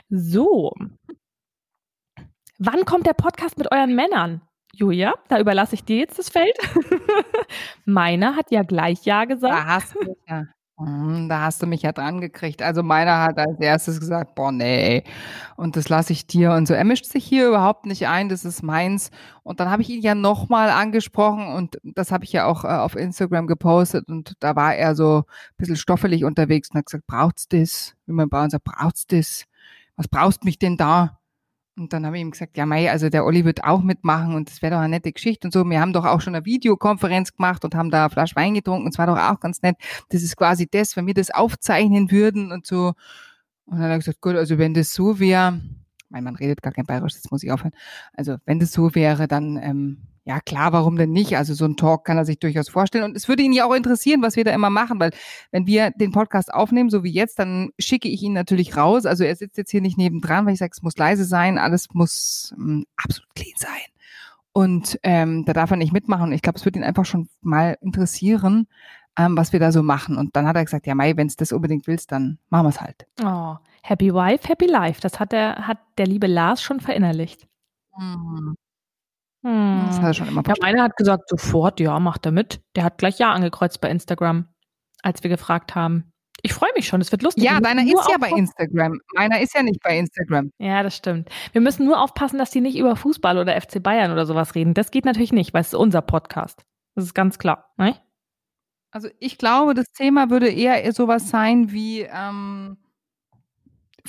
[0.09, 0.73] So,
[2.63, 4.43] Wann kommt der Podcast mit euren Männern?
[4.75, 6.55] Julia, da überlasse ich dir jetzt das Feld.
[7.87, 9.55] Meiner hat ja gleich Ja gesagt.
[9.55, 10.45] Da hast du mich ja,
[10.77, 12.61] hm, da hast du mich ja dran gekriegt.
[12.61, 15.05] Also meiner hat als erstes gesagt, boah, nee,
[15.57, 16.53] und das lasse ich dir.
[16.53, 19.11] Und so, er mischt sich hier überhaupt nicht ein, das ist meins.
[19.43, 22.69] Und dann habe ich ihn ja nochmal angesprochen und das habe ich ja auch äh,
[22.69, 27.07] auf Instagram gepostet und da war er so ein bisschen stoffelig unterwegs und hat gesagt,
[27.07, 27.95] braucht's das?
[28.05, 29.45] Wie bei uns sagt, braucht's das?
[29.97, 31.20] Was brauchst mich denn da?
[31.81, 34.51] Und dann habe ich ihm gesagt, ja Mai, also der Olli wird auch mitmachen und
[34.51, 35.65] das wäre doch eine nette Geschichte und so.
[35.65, 38.85] Wir haben doch auch schon eine Videokonferenz gemacht und haben da eine Flasche Wein getrunken
[38.85, 39.77] und es war doch auch ganz nett.
[40.11, 42.93] Das ist quasi das, wenn wir das aufzeichnen würden und so.
[43.65, 45.61] Und dann hat er gesagt, gut, also wenn das so wäre,
[46.11, 47.73] mein Mann redet gar kein Bayerisch, jetzt muss ich aufhören.
[48.13, 51.37] Also wenn das so wäre, dann ähm, ja, klar, warum denn nicht?
[51.37, 53.03] Also so ein Talk kann er sich durchaus vorstellen.
[53.03, 55.11] Und es würde ihn ja auch interessieren, was wir da immer machen, weil
[55.51, 59.07] wenn wir den Podcast aufnehmen, so wie jetzt, dann schicke ich ihn natürlich raus.
[59.07, 61.89] Also er sitzt jetzt hier nicht nebendran, weil ich sage, es muss leise sein, alles
[61.95, 63.71] muss ähm, absolut clean sein.
[64.53, 66.31] Und ähm, da darf er nicht mitmachen.
[66.31, 68.69] Ich glaube, es würde ihn einfach schon mal interessieren,
[69.19, 70.17] ähm, was wir da so machen.
[70.17, 72.71] Und dann hat er gesagt, ja, Mai, wenn es das unbedingt willst, dann machen wir
[72.71, 73.05] es halt.
[73.21, 75.01] Oh, Happy Wife, Happy Life.
[75.01, 77.49] Das hat der, hat der liebe Lars schon verinnerlicht.
[77.99, 78.55] Mhm.
[79.43, 79.85] Hm.
[79.87, 82.61] Das hat er schon immer Ja, meiner hat gesagt, sofort, ja, macht er mit.
[82.77, 84.49] Der hat gleich Ja angekreuzt bei Instagram,
[85.03, 86.13] als wir gefragt haben.
[86.43, 87.45] Ich freue mich schon, es wird lustig.
[87.45, 88.99] Ja, deiner ist ja bei Instagram.
[89.15, 90.51] Meiner ist ja nicht bei Instagram.
[90.59, 91.29] Ja, das stimmt.
[91.53, 94.73] Wir müssen nur aufpassen, dass die nicht über Fußball oder FC Bayern oder sowas reden.
[94.73, 96.65] Das geht natürlich nicht, weil es ist unser Podcast.
[96.95, 97.73] Das ist ganz klar.
[97.77, 97.95] Ne?
[98.91, 102.79] Also ich glaube, das Thema würde eher sowas sein wie ähm,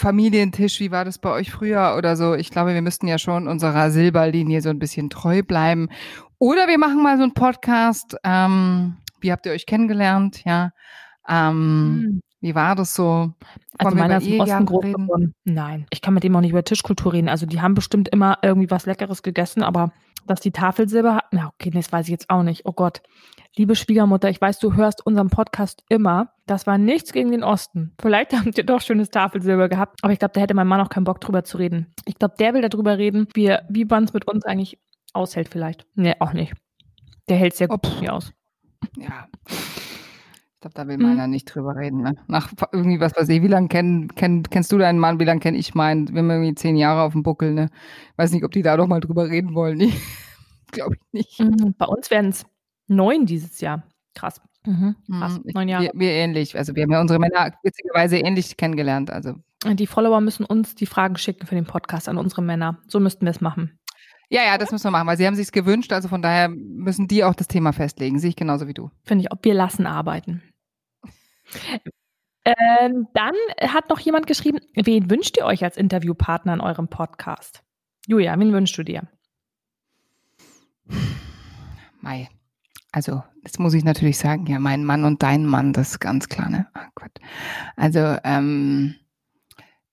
[0.02, 2.34] Familientisch, wie war das bei euch früher oder so.
[2.34, 5.90] Ich glaube, wir müssten ja schon unserer Silberlinie so ein bisschen treu bleiben.
[6.40, 8.18] Oder wir machen mal so einen Podcast.
[8.24, 10.44] Ähm, wie habt ihr euch kennengelernt?
[10.44, 10.72] Ja.
[11.30, 13.32] Ähm, Wie war das so?
[13.78, 15.36] Also meiner ist im Osten groß geworden.
[15.44, 17.30] Nein, ich kann mit dem auch nicht über Tischkultur reden.
[17.30, 19.94] Also die haben bestimmt immer irgendwie was Leckeres gegessen, aber
[20.26, 22.66] dass die Tafel Silber hat, na okay, das weiß ich jetzt auch nicht.
[22.66, 23.04] Oh Gott.
[23.58, 26.32] Liebe Schwiegermutter, ich weiß, du hörst unseren Podcast immer.
[26.46, 27.94] Das war nichts gegen den Osten.
[28.02, 30.90] Vielleicht habt ihr doch schönes Tafelsilber gehabt, aber ich glaube, da hätte mein Mann auch
[30.90, 31.94] keinen Bock drüber zu reden.
[32.06, 34.80] Ich glaube, der will darüber reden, wie, wie man es mit uns eigentlich
[35.14, 35.86] aushält vielleicht.
[35.96, 36.54] Nee, auch nicht.
[37.28, 38.32] Der hält sehr gut Oh, aus.
[38.98, 39.28] Ja.
[39.50, 42.04] Ich glaube, da will meiner nicht drüber reden.
[42.04, 42.14] Ne?
[42.28, 45.40] Nach irgendwie, was weiß ich, wie lange kenn, kenn, kennst du deinen Mann, wie lange
[45.40, 46.08] kenne ich meinen?
[46.14, 47.70] Wir haben irgendwie zehn Jahre auf dem Buckel, ne?
[48.16, 49.80] Weiß nicht, ob die da doch mal drüber reden wollen.
[50.72, 51.40] glaube ich nicht.
[51.40, 52.46] Mhm, Bei uns werden es
[52.92, 53.84] neun dieses Jahr.
[54.14, 54.42] Krass.
[54.66, 55.40] Mhm, krass.
[55.44, 55.84] Mhm, Neun Jahre.
[55.86, 56.56] Wir, wir ähnlich.
[56.58, 59.10] Also wir haben ja unsere Männer witzigerweise ähnlich kennengelernt.
[59.10, 59.34] Also
[59.66, 62.78] Die Follower müssen uns die Fragen schicken für den Podcast an unsere Männer.
[62.88, 63.80] So müssten wir es machen.
[64.30, 65.92] ja, ja, das müssen wir machen, weil sie haben sich's gewünscht.
[65.94, 68.20] Also von daher müssen die auch das Thema festlegen.
[68.20, 68.92] Sehe ich genauso wie du.
[69.04, 70.44] Finde ich, ob wir lassen arbeiten.
[72.44, 77.62] Ähm, dann hat noch jemand geschrieben, wen wünscht ihr euch als Interviewpartner in eurem Podcast?
[78.08, 79.08] Julia, wen wünschst du dir?
[82.02, 82.30] Mai.
[82.92, 86.28] Also, das muss ich natürlich sagen, ja, mein Mann und dein Mann, das ist ganz
[86.28, 86.68] klar, ne?
[86.74, 87.12] Ah, Gott.
[87.78, 88.96] Also, ähm,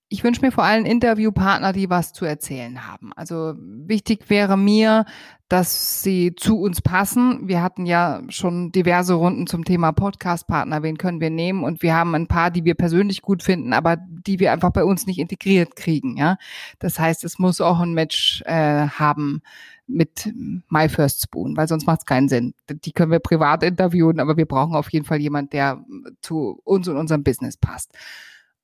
[0.09, 3.13] ich wünsche mir vor allem Interviewpartner, die was zu erzählen haben.
[3.15, 5.05] Also wichtig wäre mir,
[5.49, 7.47] dass sie zu uns passen.
[7.47, 11.63] Wir hatten ja schon diverse Runden zum Thema Podcast-Partner, wen können wir nehmen?
[11.63, 14.83] Und wir haben ein paar, die wir persönlich gut finden, aber die wir einfach bei
[14.83, 16.17] uns nicht integriert kriegen.
[16.17, 16.37] Ja,
[16.79, 19.41] das heißt, es muss auch ein Match äh, haben
[19.89, 20.31] mit
[20.69, 22.53] My First Spoon, weil sonst macht es keinen Sinn.
[22.69, 25.83] Die können wir privat interviewen, aber wir brauchen auf jeden Fall jemand, der
[26.21, 27.91] zu uns und unserem Business passt.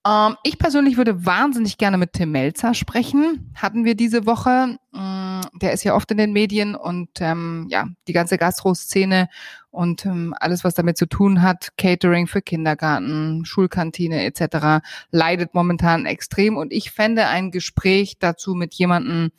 [0.06, 3.52] Ähm, ich persönlich würde wahnsinnig gerne mit Tim Melzer sprechen.
[3.56, 4.78] Hatten wir diese Woche.
[4.94, 9.30] Ähm, der ist ja oft in den Medien und ähm, ja, die ganze Gastro-Szene
[9.72, 16.06] und ähm, alles, was damit zu tun hat, Catering für Kindergarten, Schulkantine etc., leidet momentan
[16.06, 16.56] extrem.
[16.56, 19.32] Und ich fände ein Gespräch dazu mit jemandem,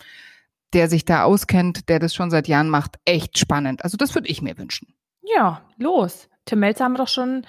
[0.73, 3.85] der sich da auskennt, der das schon seit Jahren macht, echt spannend.
[3.85, 4.95] Also das würde ich mir wünschen.
[5.23, 6.29] Ja, los.
[6.45, 7.47] Tim Melzer haben wir doch schon,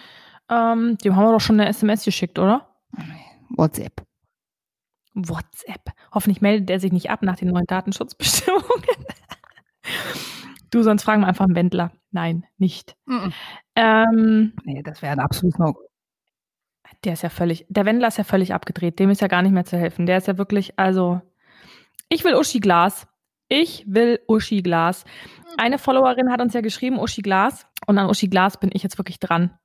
[0.49, 2.67] ähm, dem haben wir doch schon eine SMS geschickt, oder?
[3.49, 4.03] WhatsApp.
[5.13, 5.91] WhatsApp.
[6.11, 8.63] Hoffentlich meldet er sich nicht ab nach den neuen Datenschutzbestimmungen.
[10.71, 11.91] du, sonst fragen wir einfach einen Wendler.
[12.11, 12.95] Nein, nicht.
[13.05, 13.33] Mhm.
[13.75, 15.75] Ähm, Nee, das wäre ein absolutes no
[17.03, 18.99] der ist ja völlig, der Wendler ist ja völlig abgedreht.
[18.99, 20.05] Dem ist ja gar nicht mehr zu helfen.
[20.05, 21.21] Der ist ja wirklich, also,
[22.09, 23.07] ich will Uschi Glas.
[23.49, 25.05] Ich will Uschi Glas.
[25.57, 27.65] Eine Followerin hat uns ja geschrieben, Uschi Glas.
[27.85, 29.57] Und an Uschi Glas bin ich jetzt wirklich dran.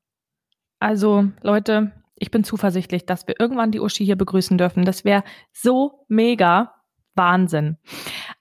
[0.78, 4.84] Also, Leute, ich bin zuversichtlich, dass wir irgendwann die Uschi hier begrüßen dürfen.
[4.84, 6.74] Das wäre so mega.
[7.14, 7.76] Wahnsinn.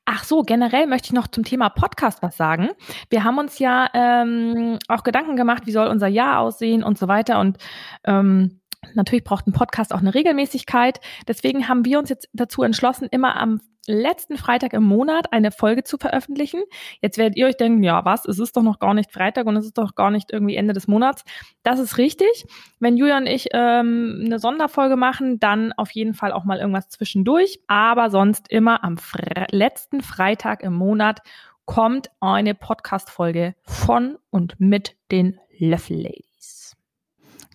[0.06, 2.70] Ach so, generell möchte ich noch zum Thema Podcast was sagen.
[3.10, 7.08] Wir haben uns ja ähm, auch Gedanken gemacht, wie soll unser Jahr aussehen und so
[7.08, 7.40] weiter.
[7.40, 7.58] Und
[8.06, 8.61] ähm,
[8.94, 11.00] Natürlich braucht ein Podcast auch eine Regelmäßigkeit.
[11.28, 15.84] Deswegen haben wir uns jetzt dazu entschlossen, immer am letzten Freitag im Monat eine Folge
[15.84, 16.62] zu veröffentlichen.
[17.02, 18.26] Jetzt werdet ihr euch denken, ja, was?
[18.26, 20.74] Es ist doch noch gar nicht Freitag und es ist doch gar nicht irgendwie Ende
[20.74, 21.24] des Monats.
[21.63, 22.46] Das ist richtig.
[22.80, 26.89] Wenn Julia und ich ähm, eine Sonderfolge machen, dann auf jeden Fall auch mal irgendwas
[26.89, 27.60] zwischendurch.
[27.67, 31.22] Aber sonst immer am Fre letzten Freitag im Monat
[31.65, 36.31] kommt eine Podcast-Folge von und mit den Löffel Ladies.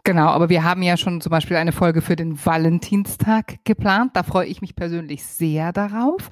[0.07, 4.13] Genau, aber wir haben ja schon zum Beispiel eine Folge für den Valentinstag geplant.
[4.15, 6.31] Da freue ich mich persönlich sehr darauf.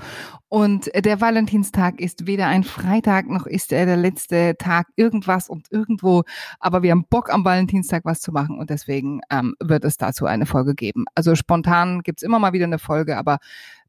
[0.48, 5.72] Und der Valentinstag ist weder ein Freitag noch ist er der letzte Tag irgendwas und
[5.72, 6.22] irgendwo.
[6.60, 10.26] Aber wir haben Bock am Valentinstag was zu machen und deswegen ähm, wird es dazu
[10.26, 11.06] eine Folge geben.
[11.16, 13.38] Also spontan gibt's immer mal wieder eine Folge, aber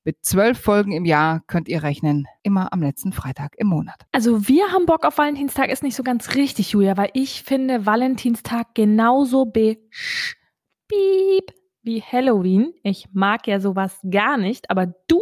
[0.05, 4.05] mit zwölf Folgen im Jahr könnt ihr rechnen, immer am letzten Freitag im Monat.
[4.11, 7.85] Also wir haben Bock auf Valentinstag ist nicht so ganz richtig, Julia, weil ich finde
[7.85, 9.81] Valentinstag genauso beep
[11.81, 12.73] wie Halloween.
[12.83, 15.19] Ich mag ja sowas gar nicht, aber du,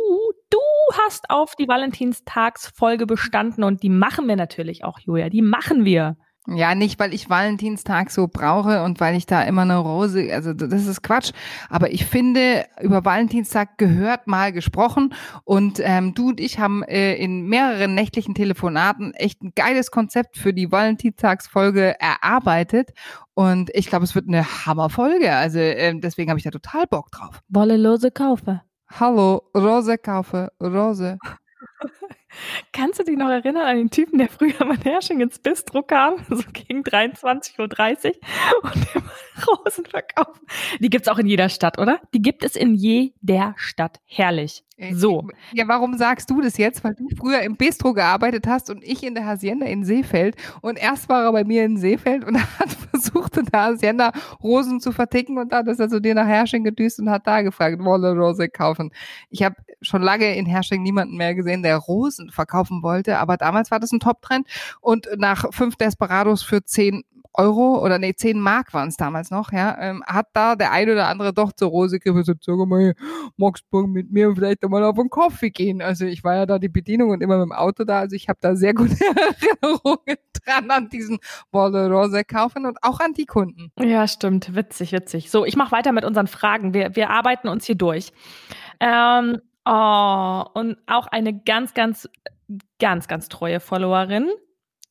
[0.49, 0.59] du
[0.97, 5.29] hast auf die Valentinstagsfolge bestanden und die machen wir natürlich auch, Julia.
[5.29, 6.17] Die machen wir.
[6.47, 10.53] Ja, nicht, weil ich Valentinstag so brauche und weil ich da immer eine Rose, also
[10.53, 11.31] das ist Quatsch.
[11.69, 15.13] Aber ich finde, über Valentinstag gehört mal gesprochen
[15.45, 20.37] und ähm, du und ich haben äh, in mehreren nächtlichen Telefonaten echt ein geiles Konzept
[20.37, 22.91] für die Valentinstagsfolge erarbeitet
[23.35, 25.33] und ich glaube, es wird eine Hammerfolge.
[25.33, 27.39] Also äh, deswegen habe ich da total Bock drauf.
[27.47, 28.61] Wolle Lose kaufe.
[28.89, 31.17] Hallo, Rose kaufe, Rose.
[32.71, 36.17] Kannst du dich noch erinnern an den Typen, der früher mal Herrsching ins Bistro kam,
[36.29, 39.11] so gegen 23.30 Uhr und immer
[39.47, 40.41] Rosen verkaufen?
[40.79, 41.99] Die gibt's auch in jeder Stadt, oder?
[42.13, 43.99] Die gibt es in jeder Stadt.
[44.05, 44.63] Herrlich.
[44.91, 45.27] So.
[45.53, 46.83] Ja, warum sagst du das jetzt?
[46.83, 50.35] Weil du früher im Bistro gearbeitet hast und ich in der Hacienda in Seefeld.
[50.61, 54.79] Und erst war er bei mir in Seefeld und hat versucht, in der Hacienda Rosen
[54.79, 57.83] zu verticken und dann ist er zu dir nach Hersching gedüst und hat da gefragt,
[57.83, 58.91] wolle Rose kaufen.
[59.29, 63.71] Ich habe schon lange in Hersching niemanden mehr gesehen, der Rosen verkaufen wollte, aber damals
[63.71, 64.47] war das ein Top-Trend
[64.81, 69.51] und nach fünf Desperados für zehn Euro oder nee, 10 Mark waren es damals noch,
[69.51, 72.93] ja, ähm, hat da der ein oder andere doch zur Rose gesagt, sag mal,
[73.37, 75.81] magst du mit mir vielleicht einmal auf einen Kaffee gehen?
[75.81, 78.29] Also ich war ja da die Bedienung und immer mit dem Auto da, also ich
[78.29, 78.95] habe da sehr gute
[79.61, 81.17] Erinnerungen dran an diesen
[81.51, 83.71] Wolle Rose kaufen und auch an die Kunden.
[83.79, 84.55] Ja, stimmt.
[84.55, 85.31] Witzig, witzig.
[85.31, 86.73] So, ich mache weiter mit unseren Fragen.
[86.73, 88.11] Wir, wir arbeiten uns hier durch.
[88.79, 92.09] Ähm, oh, und auch eine ganz, ganz,
[92.79, 94.29] ganz, ganz treue Followerin.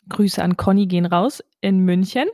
[0.08, 2.28] Grüße an Conny gehen raus in München.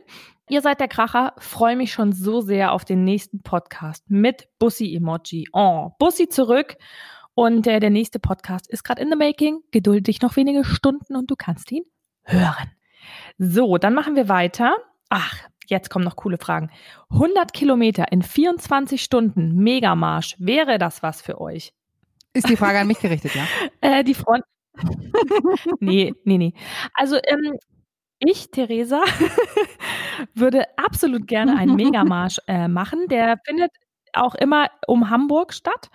[0.49, 1.33] Ihr seid der Kracher.
[1.37, 5.49] Freue mich schon so sehr auf den nächsten Podcast mit Bussi-Emoji.
[5.53, 6.75] Oh, Bussi zurück.
[7.35, 9.59] Und äh, der nächste Podcast ist gerade in the making.
[9.71, 11.83] Geduld dich noch wenige Stunden und du kannst ihn
[12.23, 12.71] hören.
[13.37, 14.75] So, dann machen wir weiter.
[15.09, 15.35] Ach,
[15.67, 16.71] jetzt kommen noch coole Fragen.
[17.11, 20.35] 100 Kilometer in 24 Stunden Megamarsch.
[20.39, 21.73] Wäre das was für euch?
[22.33, 23.43] Ist die Frage an mich gerichtet, ja?
[23.81, 24.43] Äh, die Front.
[25.79, 26.53] nee, nee, nee.
[26.93, 27.57] Also, ähm,
[28.19, 29.01] ich, Theresa,
[30.33, 33.07] würde absolut gerne einen Megamarsch äh, machen.
[33.09, 33.71] Der findet
[34.13, 35.89] auch immer um Hamburg statt.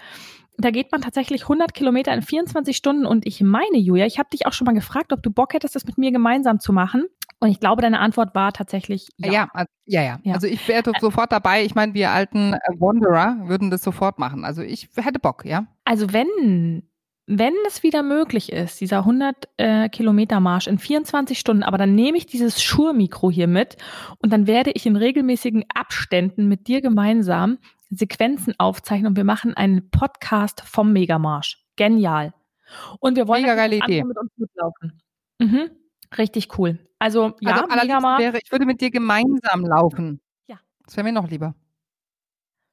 [0.56, 3.06] Da geht man tatsächlich 100 Kilometer in 24 Stunden.
[3.06, 5.74] Und ich meine, Julia, ich habe dich auch schon mal gefragt, ob du Bock hättest,
[5.74, 7.06] das mit mir gemeinsam zu machen.
[7.40, 9.32] Und ich glaube, deine Antwort war tatsächlich ja.
[9.32, 9.48] Ja,
[9.86, 10.18] ja, ja.
[10.22, 10.34] Ja.
[10.34, 11.64] Also ich wäre sofort dabei.
[11.64, 14.44] Ich meine, wir alten äh, Wanderer würden das sofort machen.
[14.44, 15.66] Also ich hätte Bock, ja.
[15.84, 16.82] Also wenn,
[17.26, 21.94] wenn es wieder möglich ist, dieser 100 äh, Kilometer Marsch in 24 Stunden, aber dann
[21.94, 23.76] nehme ich dieses Schurmikro hier mit
[24.18, 27.58] und dann werde ich in regelmäßigen Abständen mit dir gemeinsam
[27.90, 31.64] Sequenzen aufzeichnen und wir machen einen Podcast vom Megamarsch.
[31.76, 32.32] Genial.
[33.00, 34.04] Und wir wollen Mega geile Idee.
[34.04, 35.02] mit uns mitlaufen.
[35.38, 35.70] Mhm.
[36.18, 36.78] Richtig cool.
[36.98, 40.20] Also ja, also wäre, ich würde mit dir gemeinsam laufen.
[40.46, 40.58] Ja.
[40.84, 41.54] Das wäre mir noch lieber.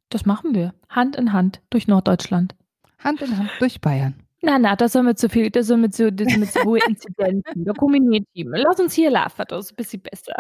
[0.10, 0.74] das machen wir.
[0.90, 2.56] Hand in Hand durch Norddeutschland.
[3.00, 4.16] Hand in Hand durch Bayern.
[4.44, 6.64] Na, na, das sind mit zu viel, das sind mit so, das sind mit so
[6.64, 7.64] hohe Inzidenzen.
[7.64, 7.74] Da
[8.10, 8.52] wir hin.
[8.54, 10.34] Lass uns hier laufen, das ist ein bisschen besser.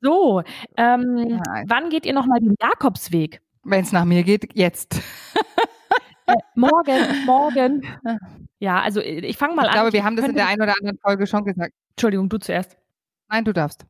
[0.00, 0.42] So,
[0.76, 1.64] ähm, Nein.
[1.68, 3.40] wann geht ihr nochmal den Jakobsweg?
[3.64, 5.00] Wenn es nach mir geht, jetzt.
[6.26, 7.82] Äh, morgen, morgen.
[8.60, 9.74] Ja, also äh, ich fange mal Ich an.
[9.74, 11.72] glaube, wir haben das in der einen oder anderen Folge schon gesagt.
[11.92, 12.76] Entschuldigung, du zuerst.
[13.28, 13.86] Nein, du darfst.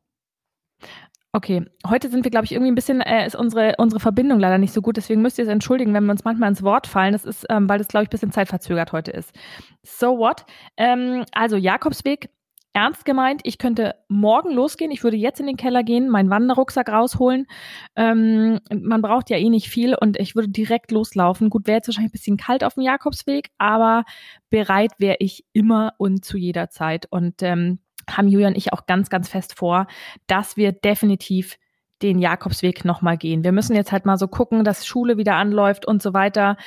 [1.35, 4.59] Okay, heute sind wir, glaube ich, irgendwie ein bisschen, äh, ist unsere, unsere Verbindung leider
[4.59, 7.13] nicht so gut, deswegen müsst ihr es entschuldigen, wenn wir uns manchmal ins Wort fallen.
[7.13, 9.33] Das ist, ähm, weil das, glaube ich, ein bisschen zeitverzögert heute ist.
[9.81, 10.45] So what?
[10.77, 12.29] Ähm, also Jakobsweg,
[12.73, 16.89] ernst gemeint, ich könnte morgen losgehen, ich würde jetzt in den Keller gehen, meinen Wanderrucksack
[16.89, 17.47] rausholen.
[17.95, 21.49] Ähm, man braucht ja eh nicht viel und ich würde direkt loslaufen.
[21.49, 24.03] Gut, wäre jetzt wahrscheinlich ein bisschen kalt auf dem Jakobsweg, aber
[24.51, 27.07] bereit wäre ich immer und zu jeder Zeit.
[27.09, 29.87] Und ähm, haben Julia und ich auch ganz, ganz fest vor,
[30.27, 31.57] dass wir definitiv
[32.01, 33.43] den Jakobsweg nochmal gehen.
[33.43, 36.57] Wir müssen jetzt halt mal so gucken, dass Schule wieder anläuft und so weiter,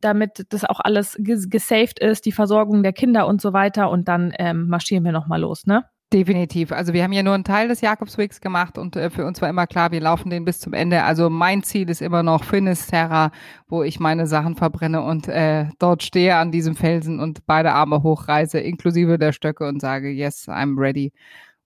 [0.00, 3.90] damit das auch alles ges gesaved ist, die Versorgung der Kinder und so weiter.
[3.90, 5.84] Und dann ähm, marschieren wir nochmal los, ne?
[6.12, 6.70] Definitiv.
[6.70, 9.48] Also wir haben ja nur einen Teil des Jakobswegs gemacht und äh, für uns war
[9.48, 11.02] immer klar, wir laufen den bis zum Ende.
[11.02, 13.32] Also mein Ziel ist immer noch Finisterra,
[13.66, 18.04] wo ich meine Sachen verbrenne und äh, dort stehe an diesem Felsen und beide Arme
[18.04, 21.12] hochreiße, inklusive der Stöcke und sage, yes, I'm ready.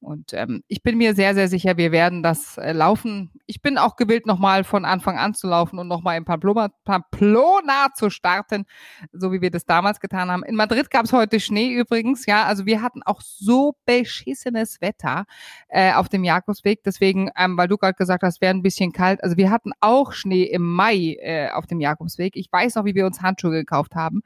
[0.00, 3.30] Und ähm, ich bin mir sehr, sehr sicher, wir werden das äh, laufen.
[3.46, 7.88] Ich bin auch gewillt, nochmal von Anfang an zu laufen und nochmal in Pamplona, Pamplona
[7.94, 8.64] zu starten,
[9.12, 10.42] so wie wir das damals getan haben.
[10.42, 12.44] In Madrid gab es heute Schnee übrigens, ja.
[12.44, 15.24] Also wir hatten auch so beschissenes Wetter
[15.68, 16.82] äh, auf dem Jakobsweg.
[16.82, 19.22] Deswegen, ähm, weil du gerade gesagt hast, wäre ein bisschen kalt.
[19.22, 22.36] Also wir hatten auch Schnee im Mai äh, auf dem Jakobsweg.
[22.36, 24.22] Ich weiß noch, wie wir uns Handschuhe gekauft haben.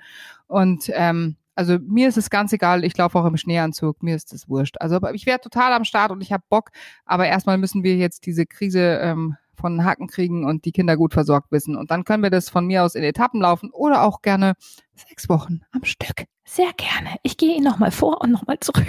[0.47, 4.33] Und ähm, also mir ist es ganz egal, ich laufe auch im Schneeanzug, mir ist
[4.33, 4.77] es wurscht.
[4.81, 6.71] Also ich wäre total am Start und ich habe Bock,
[7.05, 10.97] aber erstmal müssen wir jetzt diese Krise ähm, von den Hacken kriegen und die Kinder
[10.97, 11.77] gut versorgt wissen.
[11.77, 14.55] Und dann können wir das von mir aus in Etappen laufen oder auch gerne
[14.95, 16.25] sechs Wochen am Stück.
[16.45, 17.17] Sehr gerne.
[17.23, 18.85] Ich gehe Ihnen nochmal vor und nochmal zurück.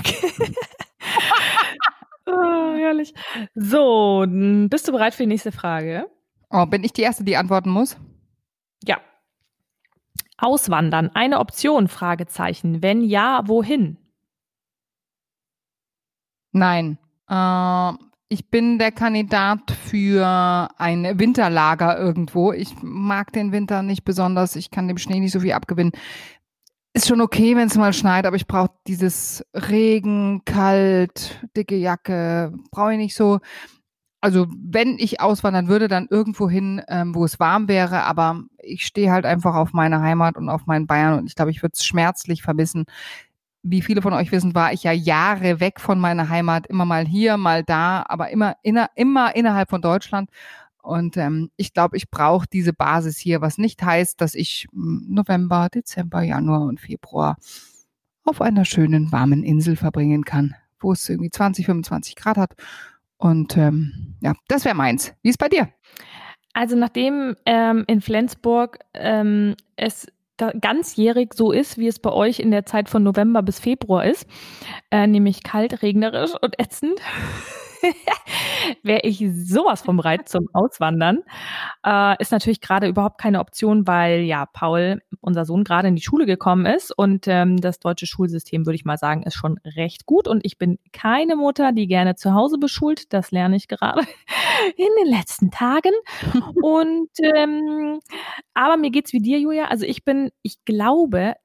[2.26, 2.32] Oh,
[2.78, 3.14] herrlich.
[3.54, 6.08] So, bist du bereit für die nächste Frage?
[6.50, 7.98] Oh, bin ich die Erste, die antworten muss?
[8.84, 9.00] Ja.
[10.38, 11.88] Auswandern, eine Option?
[11.88, 12.82] Fragezeichen.
[12.82, 13.98] Wenn ja, wohin?
[16.52, 16.98] Nein.
[17.30, 17.92] Äh,
[18.28, 22.52] ich bin der Kandidat für ein Winterlager irgendwo.
[22.52, 24.56] Ich mag den Winter nicht besonders.
[24.56, 25.94] Ich kann dem Schnee nicht so viel abgewinnen.
[26.94, 32.54] Ist schon okay, wenn es mal schneit, aber ich brauche dieses Regen, kalt, dicke Jacke.
[32.72, 33.40] Brauche ich nicht so.
[34.26, 38.06] Also wenn ich auswandern würde, dann irgendwo hin, ähm, wo es warm wäre.
[38.06, 41.52] Aber ich stehe halt einfach auf meine Heimat und auf meinen Bayern und ich glaube,
[41.52, 42.86] ich würde es schmerzlich vermissen
[43.68, 47.06] wie viele von euch wissen, war ich ja Jahre weg von meiner Heimat, immer mal
[47.08, 50.30] hier, mal da, aber immer, inner, immer innerhalb von Deutschland.
[50.84, 55.08] Und ähm, ich glaube, ich brauche diese Basis hier, was nicht heißt, dass ich hm,
[55.10, 57.38] November, Dezember, Januar und Februar
[58.24, 62.54] auf einer schönen, warmen Insel verbringen kann, wo es irgendwie 20, 25 Grad hat.
[63.18, 65.14] Und ähm, ja, das wäre meins.
[65.22, 65.70] Wie ist bei dir?
[66.54, 70.08] Also nachdem ähm, in Flensburg ähm, es
[70.38, 74.28] ganzjährig so ist, wie es bei euch in der Zeit von November bis Februar ist,
[74.92, 77.00] äh, nämlich kalt, regnerisch und ätzend.
[78.84, 81.24] wäre ich sowas vom bereit zum Auswandern.
[81.86, 86.02] Äh, ist natürlich gerade überhaupt keine Option, weil ja Paul, unser Sohn, gerade in die
[86.02, 90.06] Schule gekommen ist und ähm, das deutsche Schulsystem, würde ich mal sagen, ist schon recht
[90.06, 93.12] gut und ich bin keine Mutter, die gerne zu Hause beschult.
[93.14, 94.02] Das lerne ich gerade
[94.78, 95.94] in den letzten Tagen.
[96.62, 98.00] und ähm,
[98.54, 99.66] aber mir geht's wie dir, Julia.
[99.66, 101.36] Also ich bin, ich glaube,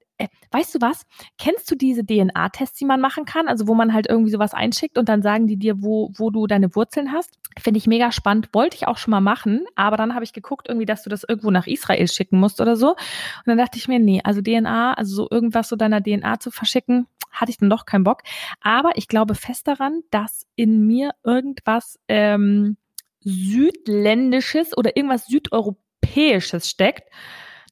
[0.50, 1.06] weißt du was?
[1.38, 3.48] Kennst du diese DNA-Tests, die man machen kann?
[3.48, 6.46] Also wo man halt irgendwie sowas einschickt und dann sagen die dir, wo, wo du
[6.46, 7.38] deine Wurzeln hast?
[7.58, 8.48] Finde ich mega spannend.
[8.52, 11.24] Wollte ich auch schon mal machen, aber dann habe ich geguckt, irgendwie, dass du das
[11.24, 12.90] irgendwo nach Israel schicken musst oder so.
[12.90, 16.50] Und dann dachte ich mir, nee, also DNA, also so irgendwas so deiner DNA zu
[16.50, 18.22] verschicken, hatte ich dann doch keinen Bock.
[18.60, 22.76] Aber ich glaube fest daran, dass in mir irgendwas ähm,
[23.20, 27.10] Südländisches oder irgendwas Südeuropäisches steckt.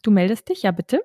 [0.02, 1.02] Du meldest dich, ja bitte.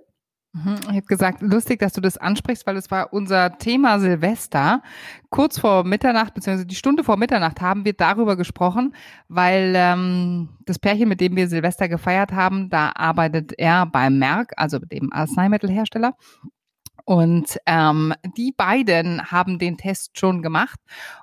[0.56, 4.84] Mhm, ich habe gesagt, lustig, dass du das ansprichst, weil es war unser Thema Silvester.
[5.32, 8.93] Kurz vor Mitternacht, beziehungsweise die Stunde vor Mitternacht haben wir darüber gesprochen,
[9.28, 14.54] weil ähm, das Pärchen, mit dem wir Silvester gefeiert haben, da arbeitet er beim Merck,
[14.56, 16.16] also dem Arzneimittelhersteller.
[17.06, 20.80] Und ähm, die beiden haben den Test schon gemacht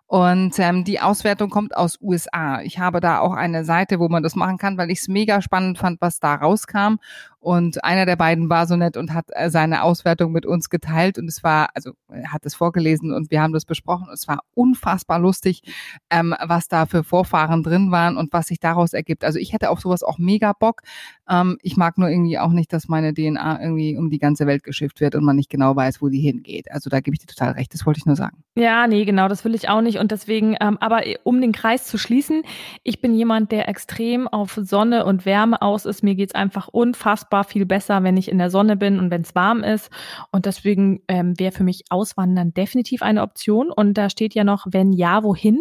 [0.07, 2.61] und ähm, die Auswertung kommt aus USA.
[2.61, 5.41] Ich habe da auch eine Seite, wo man das machen kann, weil ich es mega
[5.41, 6.97] spannend fand, was da rauskam.
[7.41, 11.18] Und einer der beiden war so nett und hat äh, seine Auswertung mit uns geteilt
[11.18, 11.93] und es war, also
[12.28, 14.09] hat es vorgelesen und wir haben das besprochen.
[14.12, 15.62] Es war unfassbar lustig,
[16.11, 19.24] ähm, was da für Vorfahren drin waren und was sich daraus ergibt.
[19.24, 20.82] Also ich hätte auf sowas auch mega Bock.
[21.30, 24.62] Ähm, ich mag nur irgendwie auch nicht, dass meine DNA irgendwie um die ganze Welt
[24.62, 26.70] geschifft wird und man nicht genau weiß, wo die hingeht.
[26.70, 27.72] Also da gebe ich dir total recht.
[27.72, 28.45] Das wollte ich nur sagen.
[28.55, 29.99] Ja, nee, genau, das will ich auch nicht.
[29.99, 32.43] Und deswegen, ähm, aber um den Kreis zu schließen,
[32.82, 36.03] ich bin jemand, der extrem auf Sonne und Wärme aus ist.
[36.03, 39.22] Mir geht's einfach unfassbar unfassbar viel besser, wenn ich in der Sonne bin und wenn
[39.22, 39.91] es warm ist.
[40.33, 43.70] Und deswegen ähm, wäre für mich Auswandern definitiv eine Option.
[43.70, 45.61] Und da steht ja noch, wenn ja, wohin?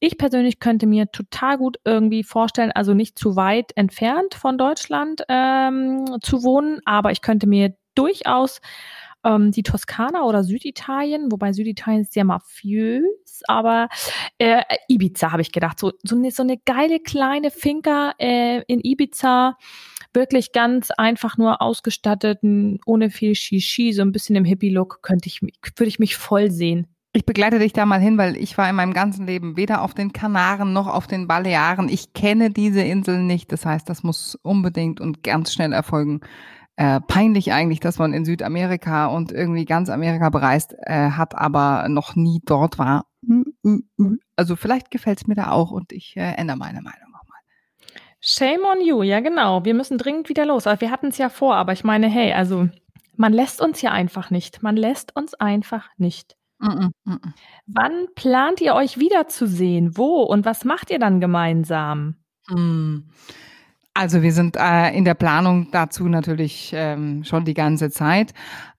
[0.00, 5.22] Ich persönlich könnte mir total gut irgendwie vorstellen, also nicht zu weit entfernt von Deutschland
[5.28, 8.60] ähm, zu wohnen, aber ich könnte mir durchaus
[9.24, 13.88] ähm, die Toskana oder Süditalien, wobei Süditalien ist sehr mafiös, aber
[14.38, 18.80] äh, Ibiza habe ich gedacht, so, so, eine, so eine geile kleine Finca äh, in
[18.82, 19.58] Ibiza
[20.12, 22.40] wirklich ganz einfach nur ausgestattet,
[22.86, 26.86] ohne viel Shishi, so ein bisschen im Hippie-Look, könnte ich, würde ich mich voll sehen.
[27.12, 29.94] Ich begleite dich da mal hin, weil ich war in meinem ganzen Leben weder auf
[29.94, 31.88] den Kanaren noch auf den Balearen.
[31.88, 33.50] Ich kenne diese Inseln nicht.
[33.50, 36.20] Das heißt, das muss unbedingt und ganz schnell erfolgen.
[36.76, 41.88] Äh, peinlich eigentlich, dass man in Südamerika und irgendwie ganz Amerika bereist äh, hat, aber
[41.88, 43.06] noch nie dort war.
[44.36, 47.09] Also vielleicht gefällt es mir da auch und ich äh, ändere meine Meinung.
[48.20, 49.64] Shame on you, ja genau.
[49.64, 50.66] Wir müssen dringend wieder los.
[50.66, 52.68] Also wir hatten es ja vor, aber ich meine, hey, also
[53.16, 54.62] man lässt uns ja einfach nicht.
[54.62, 56.36] Man lässt uns einfach nicht.
[56.58, 57.18] Mm -mm, mm
[57.66, 59.96] Wann plant ihr euch wiederzusehen?
[59.96, 62.16] Wo und was macht ihr dann gemeinsam?
[62.48, 63.08] Hm.
[63.94, 68.34] Also wir sind äh, in der Planung dazu natürlich ähm, schon die ganze Zeit.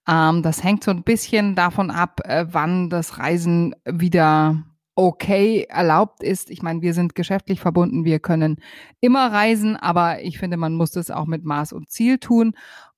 [0.08, 4.64] Ähm, das hängt so ein bisschen davon ab, äh, wann das Reisen wieder
[5.02, 6.52] okay erlaubt ist.
[6.52, 8.58] Ich meine, wir sind geschäftlich verbunden, wir können
[9.00, 12.54] immer reisen, aber ich finde, man muss das auch mit Maß und Ziel tun.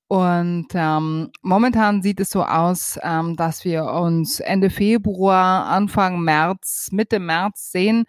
[0.07, 6.89] Und ähm, momentan sieht es so aus, ähm, dass wir uns Ende Februar, Anfang März,
[6.91, 8.05] Mitte März sehen.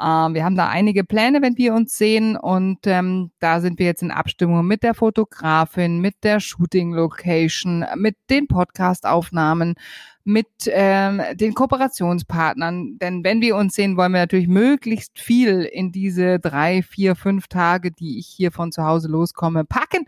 [0.00, 3.86] Ähm, wir haben da einige Pläne, wenn wir uns sehen und ähm, da sind wir
[3.86, 9.74] jetzt in Abstimmung mit der Fotografin, mit der Shooting-Location, mit den Podcast-Aufnahmen,
[10.24, 12.98] mit ähm, den Kooperationspartnern.
[12.98, 17.48] Denn wenn wir uns sehen, wollen wir natürlich möglichst viel in diese drei, vier, fünf
[17.48, 20.06] Tage, die ich hier von zu Hause loskomme, packen.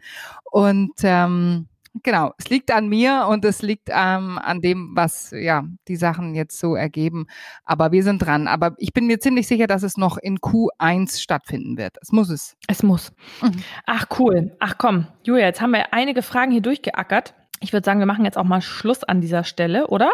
[0.51, 1.69] Und ähm,
[2.03, 6.35] genau, es liegt an mir und es liegt ähm, an dem, was ja die Sachen
[6.35, 7.27] jetzt so ergeben.
[7.65, 8.49] Aber wir sind dran.
[8.49, 11.97] Aber ich bin mir ziemlich sicher, dass es noch in Q1 stattfinden wird.
[12.01, 12.57] Es muss es.
[12.69, 13.13] Es muss.
[13.43, 13.63] Mhm.
[13.87, 14.57] Ach cool.
[14.61, 17.35] Ach komm, Julia, jetzt haben wir einige Fragen hier durchgeackert.
[17.65, 20.13] Ich würde sagen, wir machen jetzt auch mal Schluss an dieser Stelle, oder?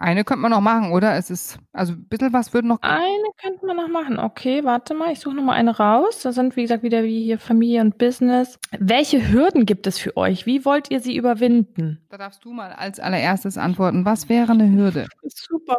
[0.00, 1.16] Eine könnte man noch machen, oder?
[1.16, 2.82] Es ist, also ein bisschen was würde noch.
[2.82, 4.18] Eine könnte man noch machen.
[4.18, 6.20] Okay, warte mal, ich suche noch mal eine raus.
[6.22, 8.58] Da sind, wie gesagt, wieder wie hier Familie und Business.
[8.78, 10.46] Welche Hürden gibt es für euch?
[10.46, 12.04] Wie wollt ihr sie überwinden?
[12.10, 14.04] Da darfst du mal als allererstes antworten.
[14.04, 15.06] Was wäre eine Hürde?
[15.22, 15.78] Super.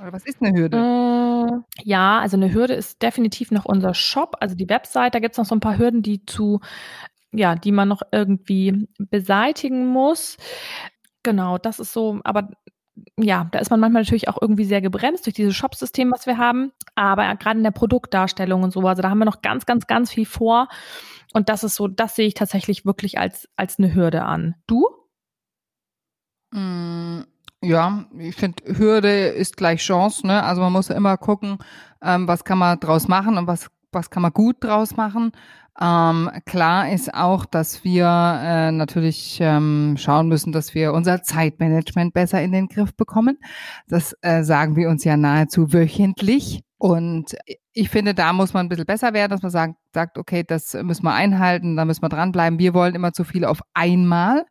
[0.00, 0.78] Oder was ist eine Hürde?
[0.78, 5.14] Äh, ja, also eine Hürde ist definitiv noch unser Shop, also die Website.
[5.14, 6.60] Da gibt es noch so ein paar Hürden, die zu,
[7.32, 10.36] ja, die man noch irgendwie beseitigen muss.
[11.22, 12.48] Genau, das ist so, aber
[13.18, 16.38] ja, da ist man manchmal natürlich auch irgendwie sehr gebremst durch dieses Shop-System, was wir
[16.38, 16.72] haben.
[16.94, 20.10] Aber gerade in der Produktdarstellung und so, also da haben wir noch ganz, ganz, ganz
[20.10, 20.68] viel vor.
[21.32, 24.56] Und das ist so, das sehe ich tatsächlich wirklich als, als eine Hürde an.
[24.66, 24.86] Du?
[26.52, 27.20] Mm,
[27.62, 30.26] ja, ich finde, Hürde ist gleich Chance.
[30.26, 30.42] Ne?
[30.42, 31.58] Also man muss immer gucken,
[32.02, 35.32] ähm, was kann man draus machen und was, was kann man gut draus machen.
[35.80, 42.12] Ähm, klar ist auch, dass wir äh, natürlich ähm, schauen müssen, dass wir unser Zeitmanagement
[42.12, 43.38] besser in den Griff bekommen.
[43.88, 46.62] Das äh, sagen wir uns ja nahezu wöchentlich.
[46.76, 47.36] Und
[47.72, 50.74] ich finde, da muss man ein bisschen besser werden, dass man sagt, sagt, okay, das
[50.74, 52.58] müssen wir einhalten, da müssen wir dranbleiben.
[52.58, 54.44] Wir wollen immer zu viel auf einmal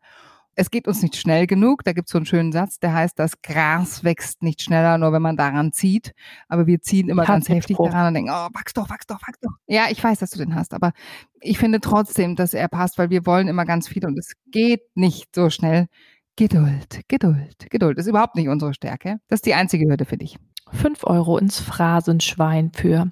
[0.60, 1.86] es geht uns nicht schnell genug.
[1.86, 5.14] Da gibt es so einen schönen Satz, der heißt, das Gras wächst nicht schneller, nur
[5.14, 6.12] wenn man daran zieht.
[6.50, 9.40] Aber wir ziehen immer ganz heftig daran und denken, oh, wachs doch, wachs doch, wachs
[9.42, 9.54] doch.
[9.68, 10.92] Ja, ich weiß, dass du den hast, aber
[11.40, 14.82] ich finde trotzdem, dass er passt, weil wir wollen immer ganz viel und es geht
[14.96, 15.88] nicht so schnell.
[16.36, 19.20] Geduld, Geduld, Geduld ist überhaupt nicht unsere Stärke.
[19.30, 20.38] Das ist die einzige Hürde für dich.
[20.72, 23.10] Fünf Euro ins Phrasenschwein für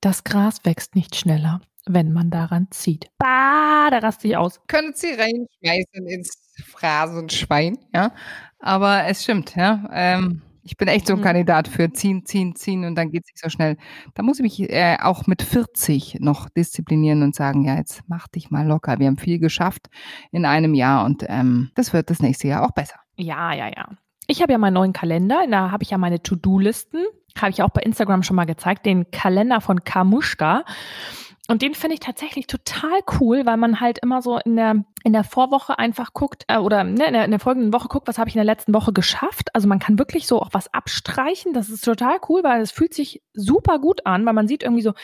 [0.00, 3.08] das Gras wächst nicht schneller, wenn man daran zieht.
[3.18, 4.60] Bah, da raste ich aus.
[4.66, 8.12] Können Sie reinschmeißen ins Phrasenschwein, ja.
[8.58, 9.88] Aber es stimmt, ja.
[9.92, 11.24] Ähm, ich bin echt so ein mhm.
[11.24, 13.76] Kandidat für ziehen, ziehen, ziehen und dann geht es nicht so schnell.
[14.14, 18.28] Da muss ich mich äh, auch mit 40 noch disziplinieren und sagen, ja, jetzt mach
[18.28, 18.98] dich mal locker.
[18.98, 19.88] Wir haben viel geschafft
[20.32, 22.96] in einem Jahr und ähm, das wird das nächste Jahr auch besser.
[23.16, 23.88] Ja, ja, ja.
[24.26, 27.04] Ich habe ja meinen neuen Kalender, da habe ich ja meine To-Do-Listen.
[27.38, 30.64] Habe ich auch bei Instagram schon mal gezeigt, den Kalender von Kamuschka.
[31.46, 35.12] Und den finde ich tatsächlich total cool, weil man halt immer so in der, in
[35.12, 38.16] der Vorwoche einfach guckt, äh, oder ne, in, der, in der folgenden Woche guckt, was
[38.16, 39.54] habe ich in der letzten Woche geschafft.
[39.54, 41.52] Also man kann wirklich so auch was abstreichen.
[41.52, 44.82] Das ist total cool, weil es fühlt sich super gut an, weil man sieht irgendwie
[44.82, 44.94] so,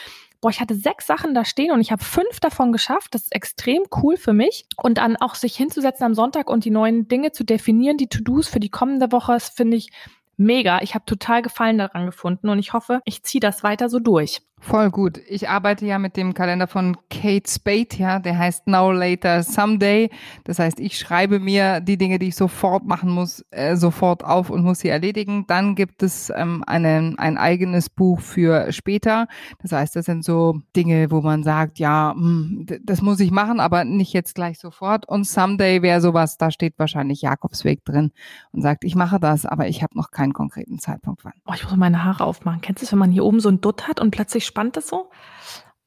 [0.41, 3.14] boah, ich hatte sechs Sachen da stehen und ich habe fünf davon geschafft.
[3.14, 4.64] Das ist extrem cool für mich.
[4.78, 8.49] Und dann auch sich hinzusetzen am Sonntag und die neuen Dinge zu definieren, die To-Dos
[8.49, 9.91] für die kommende Woche, das finde ich
[10.38, 10.80] mega.
[10.80, 14.41] Ich habe total Gefallen daran gefunden und ich hoffe, ich ziehe das weiter so durch.
[14.62, 15.18] Voll gut.
[15.26, 20.11] Ich arbeite ja mit dem Kalender von Kate Spade, ja, der heißt Now Later Someday.
[20.44, 24.50] Das heißt, ich schreibe mir die Dinge, die ich sofort machen muss, äh, sofort auf
[24.50, 25.46] und muss sie erledigen.
[25.48, 29.28] Dann gibt es ähm, eine, ein eigenes Buch für später.
[29.62, 33.61] Das heißt, das sind so Dinge, wo man sagt, ja, hm, das muss ich machen,
[33.61, 35.08] aber nicht jetzt gleich sofort.
[35.08, 38.12] Und Someday wäre sowas, da steht wahrscheinlich Jakobsweg drin
[38.52, 41.32] und sagt, ich mache das, aber ich habe noch keinen konkreten Zeitpunkt wann.
[41.46, 42.61] Oh, ich muss meine Haare aufmachen.
[42.61, 44.88] Kennst du es, wenn man hier oben so ein Dutt hat und plötzlich spannt das
[44.88, 45.11] so?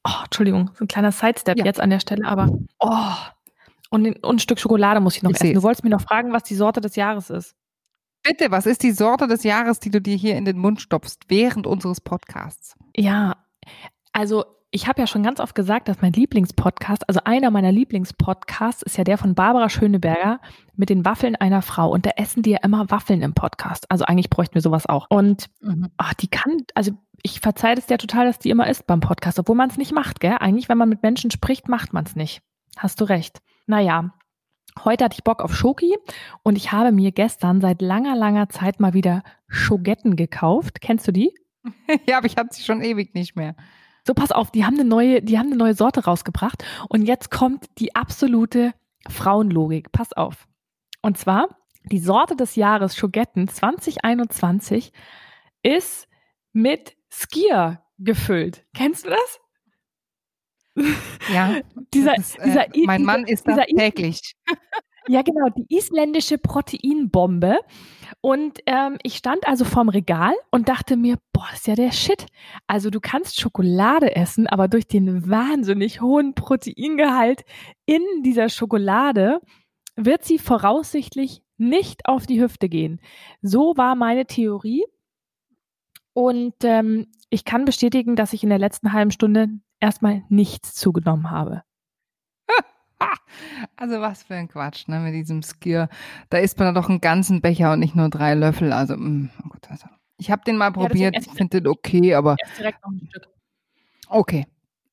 [0.06, 1.64] Oh, Entschuldigung, so ein kleiner Sidestep ja.
[1.64, 2.50] jetzt an der Stelle, aber
[2.80, 3.12] oh.
[3.90, 5.46] Und, und ein Stück Schokolade muss ich noch ich essen.
[5.46, 5.54] Seh's.
[5.54, 7.54] Du wolltest mir noch fragen, was die Sorte des Jahres ist.
[8.24, 11.20] Bitte, was ist die Sorte des Jahres, die du dir hier in den Mund stopfst
[11.28, 12.74] während unseres Podcasts?
[12.96, 13.36] Ja,
[14.12, 14.44] also
[14.74, 18.98] ich habe ja schon ganz oft gesagt, dass mein Lieblingspodcast, also einer meiner Lieblingspodcasts, ist
[18.98, 20.40] ja der von Barbara Schöneberger
[20.74, 21.90] mit den Waffeln einer Frau.
[21.90, 23.88] Und da essen die ja immer Waffeln im Podcast.
[23.88, 25.06] Also eigentlich bräuchten wir sowas auch.
[25.10, 25.90] Und mhm.
[25.96, 26.90] ach, die kann, also
[27.22, 29.92] ich verzeihe das ja total, dass die immer isst beim Podcast, obwohl man es nicht
[29.92, 30.36] macht, gell?
[30.40, 32.42] Eigentlich, wenn man mit Menschen spricht, macht man es nicht.
[32.76, 33.42] Hast du recht.
[33.68, 34.12] Naja,
[34.84, 35.96] heute hatte ich Bock auf Schoki
[36.42, 40.80] und ich habe mir gestern seit langer, langer Zeit mal wieder Schogetten gekauft.
[40.80, 41.32] Kennst du die?
[42.08, 43.54] ja, aber ich habe sie schon ewig nicht mehr.
[44.06, 47.30] So, pass auf, die haben eine neue, die haben eine neue Sorte rausgebracht und jetzt
[47.30, 48.74] kommt die absolute
[49.08, 49.92] Frauenlogik.
[49.92, 50.46] Pass auf.
[51.00, 51.48] Und zwar,
[51.84, 54.92] die Sorte des Jahres Schogetten 2021
[55.62, 56.08] ist
[56.52, 58.66] mit Skier gefüllt.
[58.74, 59.40] Kennst du das?
[61.32, 61.60] Ja.
[61.94, 64.34] dieser, ist, äh, dieser mein Mann ist da täglich.
[65.06, 67.58] Ja, genau, die isländische Proteinbombe.
[68.20, 72.26] Und ähm, ich stand also vorm Regal und dachte mir, boah, ist ja der Shit.
[72.66, 77.42] Also du kannst Schokolade essen, aber durch den wahnsinnig hohen Proteingehalt
[77.84, 79.40] in dieser Schokolade
[79.96, 83.00] wird sie voraussichtlich nicht auf die Hüfte gehen.
[83.42, 84.84] So war meine Theorie.
[86.14, 89.48] Und ähm, ich kann bestätigen, dass ich in der letzten halben Stunde
[89.80, 91.62] erstmal nichts zugenommen habe.
[93.76, 95.88] Also was für ein Quatsch, ne, mit diesem Skier.
[96.30, 98.72] Da isst man doch einen ganzen Becher und nicht nur drei Löffel.
[98.72, 99.86] Also, mm, oh Gott, also.
[100.18, 102.36] ich habe den mal probiert, ich finde den okay, aber.
[104.08, 104.46] Okay,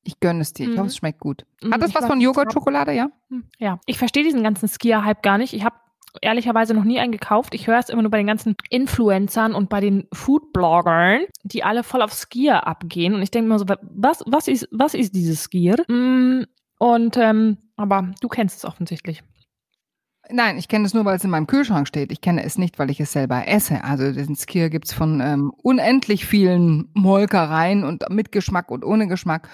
[0.04, 0.68] ich gönne es dir.
[0.68, 0.98] Ich hoffe, es mhm.
[0.98, 1.46] schmeckt gut.
[1.70, 3.10] Hat das ich was von Joghurt-Schokolade, ja?
[3.28, 5.54] Hm, ja, ich verstehe diesen ganzen Skier-Hype gar nicht.
[5.54, 5.76] Ich habe
[6.20, 7.54] ehrlicherweise noch nie einen gekauft.
[7.54, 11.84] Ich höre es immer nur bei den ganzen Influencern und bei den Food-Bloggern, die alle
[11.84, 13.14] voll auf Skier abgehen.
[13.14, 15.76] Und ich denke mir so, was, was, ist, was ist dieses Skier?
[15.88, 16.44] Mm,
[16.78, 19.22] und ähm, aber du kennst es offensichtlich.
[20.30, 22.12] Nein, ich kenne es nur, weil es in meinem Kühlschrank steht.
[22.12, 23.82] Ich kenne es nicht, weil ich es selber esse.
[23.84, 29.08] Also den Skier gibt es von ähm, unendlich vielen Molkereien und mit Geschmack und ohne
[29.08, 29.48] Geschmack.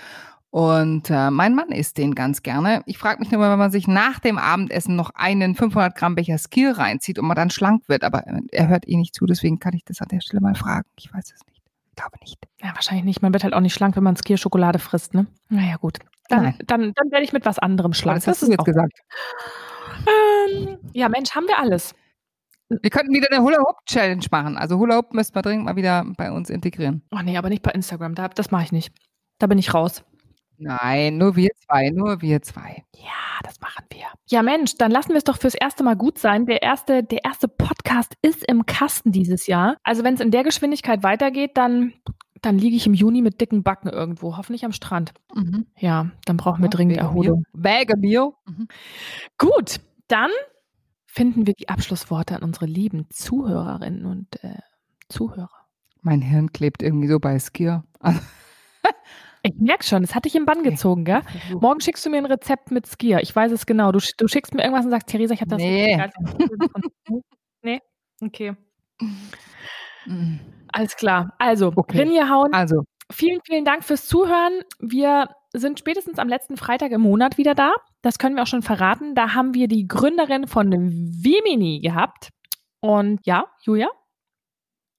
[0.50, 2.82] Und äh, mein Mann isst den ganz gerne.
[2.86, 6.38] Ich frage mich nur, wenn man sich nach dem Abendessen noch einen 500 Gramm Becher
[6.38, 8.04] Skier reinzieht und man dann schlank wird.
[8.04, 10.54] Aber äh, er hört eh nicht zu, deswegen kann ich das an der Stelle mal
[10.54, 10.88] fragen.
[10.98, 11.62] Ich weiß es nicht.
[11.90, 12.38] Ich glaube nicht.
[12.62, 13.22] Ja, wahrscheinlich nicht.
[13.22, 15.26] Man wird halt auch nicht schlank, wenn man Skier-Schokolade frisst, ne?
[15.48, 15.98] Naja, gut.
[16.28, 18.18] Dann, dann, dann werde ich mit was anderem schlank.
[18.18, 19.00] Was hast du jetzt gesagt?
[20.06, 21.94] Ähm, ja, Mensch, haben wir alles.
[22.68, 24.58] Wir könnten wieder eine Hula-Hoop-Challenge machen.
[24.58, 27.02] Also Hula-Hoop müssten wir dringend mal wieder bei uns integrieren.
[27.10, 28.14] Oh nee, aber nicht bei Instagram.
[28.14, 28.92] Da, das mache ich nicht.
[29.38, 30.04] Da bin ich raus.
[30.60, 32.82] Nein, nur wir zwei, nur wir zwei.
[32.96, 34.06] Ja, das machen wir.
[34.26, 36.46] Ja, Mensch, dann lassen wir es doch fürs erste Mal gut sein.
[36.46, 39.76] Der erste, der erste Podcast ist im Kasten dieses Jahr.
[39.84, 41.94] Also wenn es in der Geschwindigkeit weitergeht, dann
[42.42, 45.12] dann liege ich im Juni mit dicken Backen irgendwo, hoffentlich am Strand.
[45.34, 45.66] Mhm.
[45.78, 47.44] Ja, dann brauchen wir dringend Erholung.
[47.52, 48.32] Wäge mir.
[48.46, 48.68] Mhm.
[49.38, 50.30] Gut, dann
[51.06, 54.58] finden wir die Abschlussworte an unsere lieben Zuhörerinnen und äh,
[55.08, 55.50] Zuhörer.
[56.02, 57.84] Mein Hirn klebt irgendwie so bei Skier.
[59.42, 61.22] ich merke schon, das hat dich im Bann gezogen, gell?
[61.60, 63.20] Morgen schickst du mir ein Rezept mit Skier.
[63.20, 63.90] Ich weiß es genau.
[63.90, 65.58] Du, du schickst mir irgendwas und sagst, Theresa, ich habe das.
[65.58, 65.98] Nee.
[67.62, 67.80] nee?
[68.20, 68.54] Okay.
[70.06, 70.40] Mhm.
[70.72, 71.34] Alles klar.
[71.38, 71.98] Also, okay.
[71.98, 72.52] Rinjehauen.
[72.52, 72.84] Also.
[73.10, 74.60] Vielen, vielen Dank fürs Zuhören.
[74.80, 77.72] Wir sind spätestens am letzten Freitag im Monat wieder da.
[78.02, 79.14] Das können wir auch schon verraten.
[79.14, 82.28] Da haben wir die Gründerin von Vimini gehabt.
[82.80, 83.88] Und ja, Julia?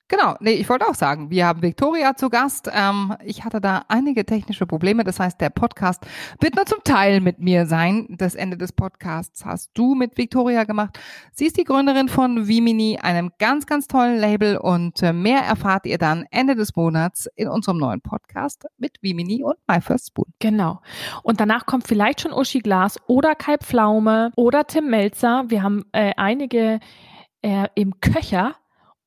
[0.10, 2.68] Genau, nee, ich wollte auch sagen, wir haben Victoria zu Gast.
[2.74, 5.04] Ähm, ich hatte da einige technische Probleme.
[5.04, 6.04] Das heißt, der Podcast
[6.40, 8.08] wird nur zum Teil mit mir sein.
[8.10, 11.00] Das Ende des Podcasts hast du mit Victoria gemacht.
[11.32, 14.58] Sie ist die Gründerin von Vimini, einem ganz, ganz tollen Label.
[14.58, 19.44] Und äh, mehr erfahrt ihr dann Ende des Monats in unserem neuen Podcast mit Vimini
[19.44, 20.34] und My First Spoon.
[20.40, 20.82] Genau.
[21.22, 25.46] Und danach kommt vielleicht schon Uschi Glas oder Kai Pflaume oder Tim Melzer.
[25.50, 26.80] Wir haben äh, einige
[27.44, 28.56] äh, im Köcher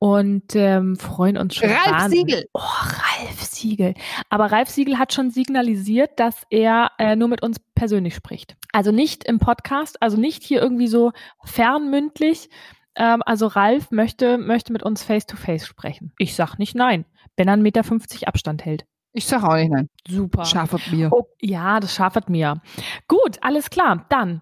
[0.03, 1.71] und ähm, freuen uns schon.
[1.71, 2.35] Ralf wahnsinnig.
[2.35, 2.49] Siegel.
[2.55, 3.95] Oh, Ralf Siegel.
[4.31, 8.57] Aber Ralf Siegel hat schon signalisiert, dass er äh, nur mit uns persönlich spricht.
[8.73, 11.13] Also nicht im Podcast, also nicht hier irgendwie so
[11.45, 12.51] fernmündlich.
[12.97, 16.13] Ähm, also Ralf möchte, möchte mit uns face-to-face -face sprechen.
[16.19, 17.05] Ich sag nicht nein,
[17.37, 18.85] wenn er 1,50 Meter Abstand hält.
[19.13, 19.89] Ich sag auch nicht nein.
[20.09, 20.45] Super.
[20.47, 21.13] Schafert mir.
[21.13, 22.61] Oh, ja, das schafert mir.
[23.07, 24.05] Gut, alles klar.
[24.09, 24.41] Dann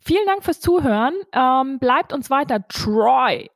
[0.00, 1.14] vielen Dank fürs Zuhören.
[1.32, 3.46] Ähm, bleibt uns weiter treu.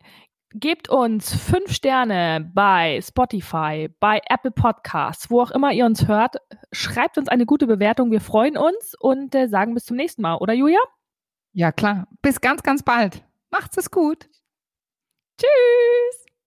[0.54, 6.36] Gebt uns fünf Sterne bei Spotify, bei Apple Podcasts, wo auch immer ihr uns hört.
[6.72, 8.10] Schreibt uns eine gute Bewertung.
[8.10, 10.80] Wir freuen uns und äh, sagen bis zum nächsten Mal, oder Julia?
[11.54, 12.06] Ja, klar.
[12.20, 13.24] Bis ganz, ganz bald.
[13.50, 14.28] Macht's es gut.
[15.38, 16.21] Tschüss.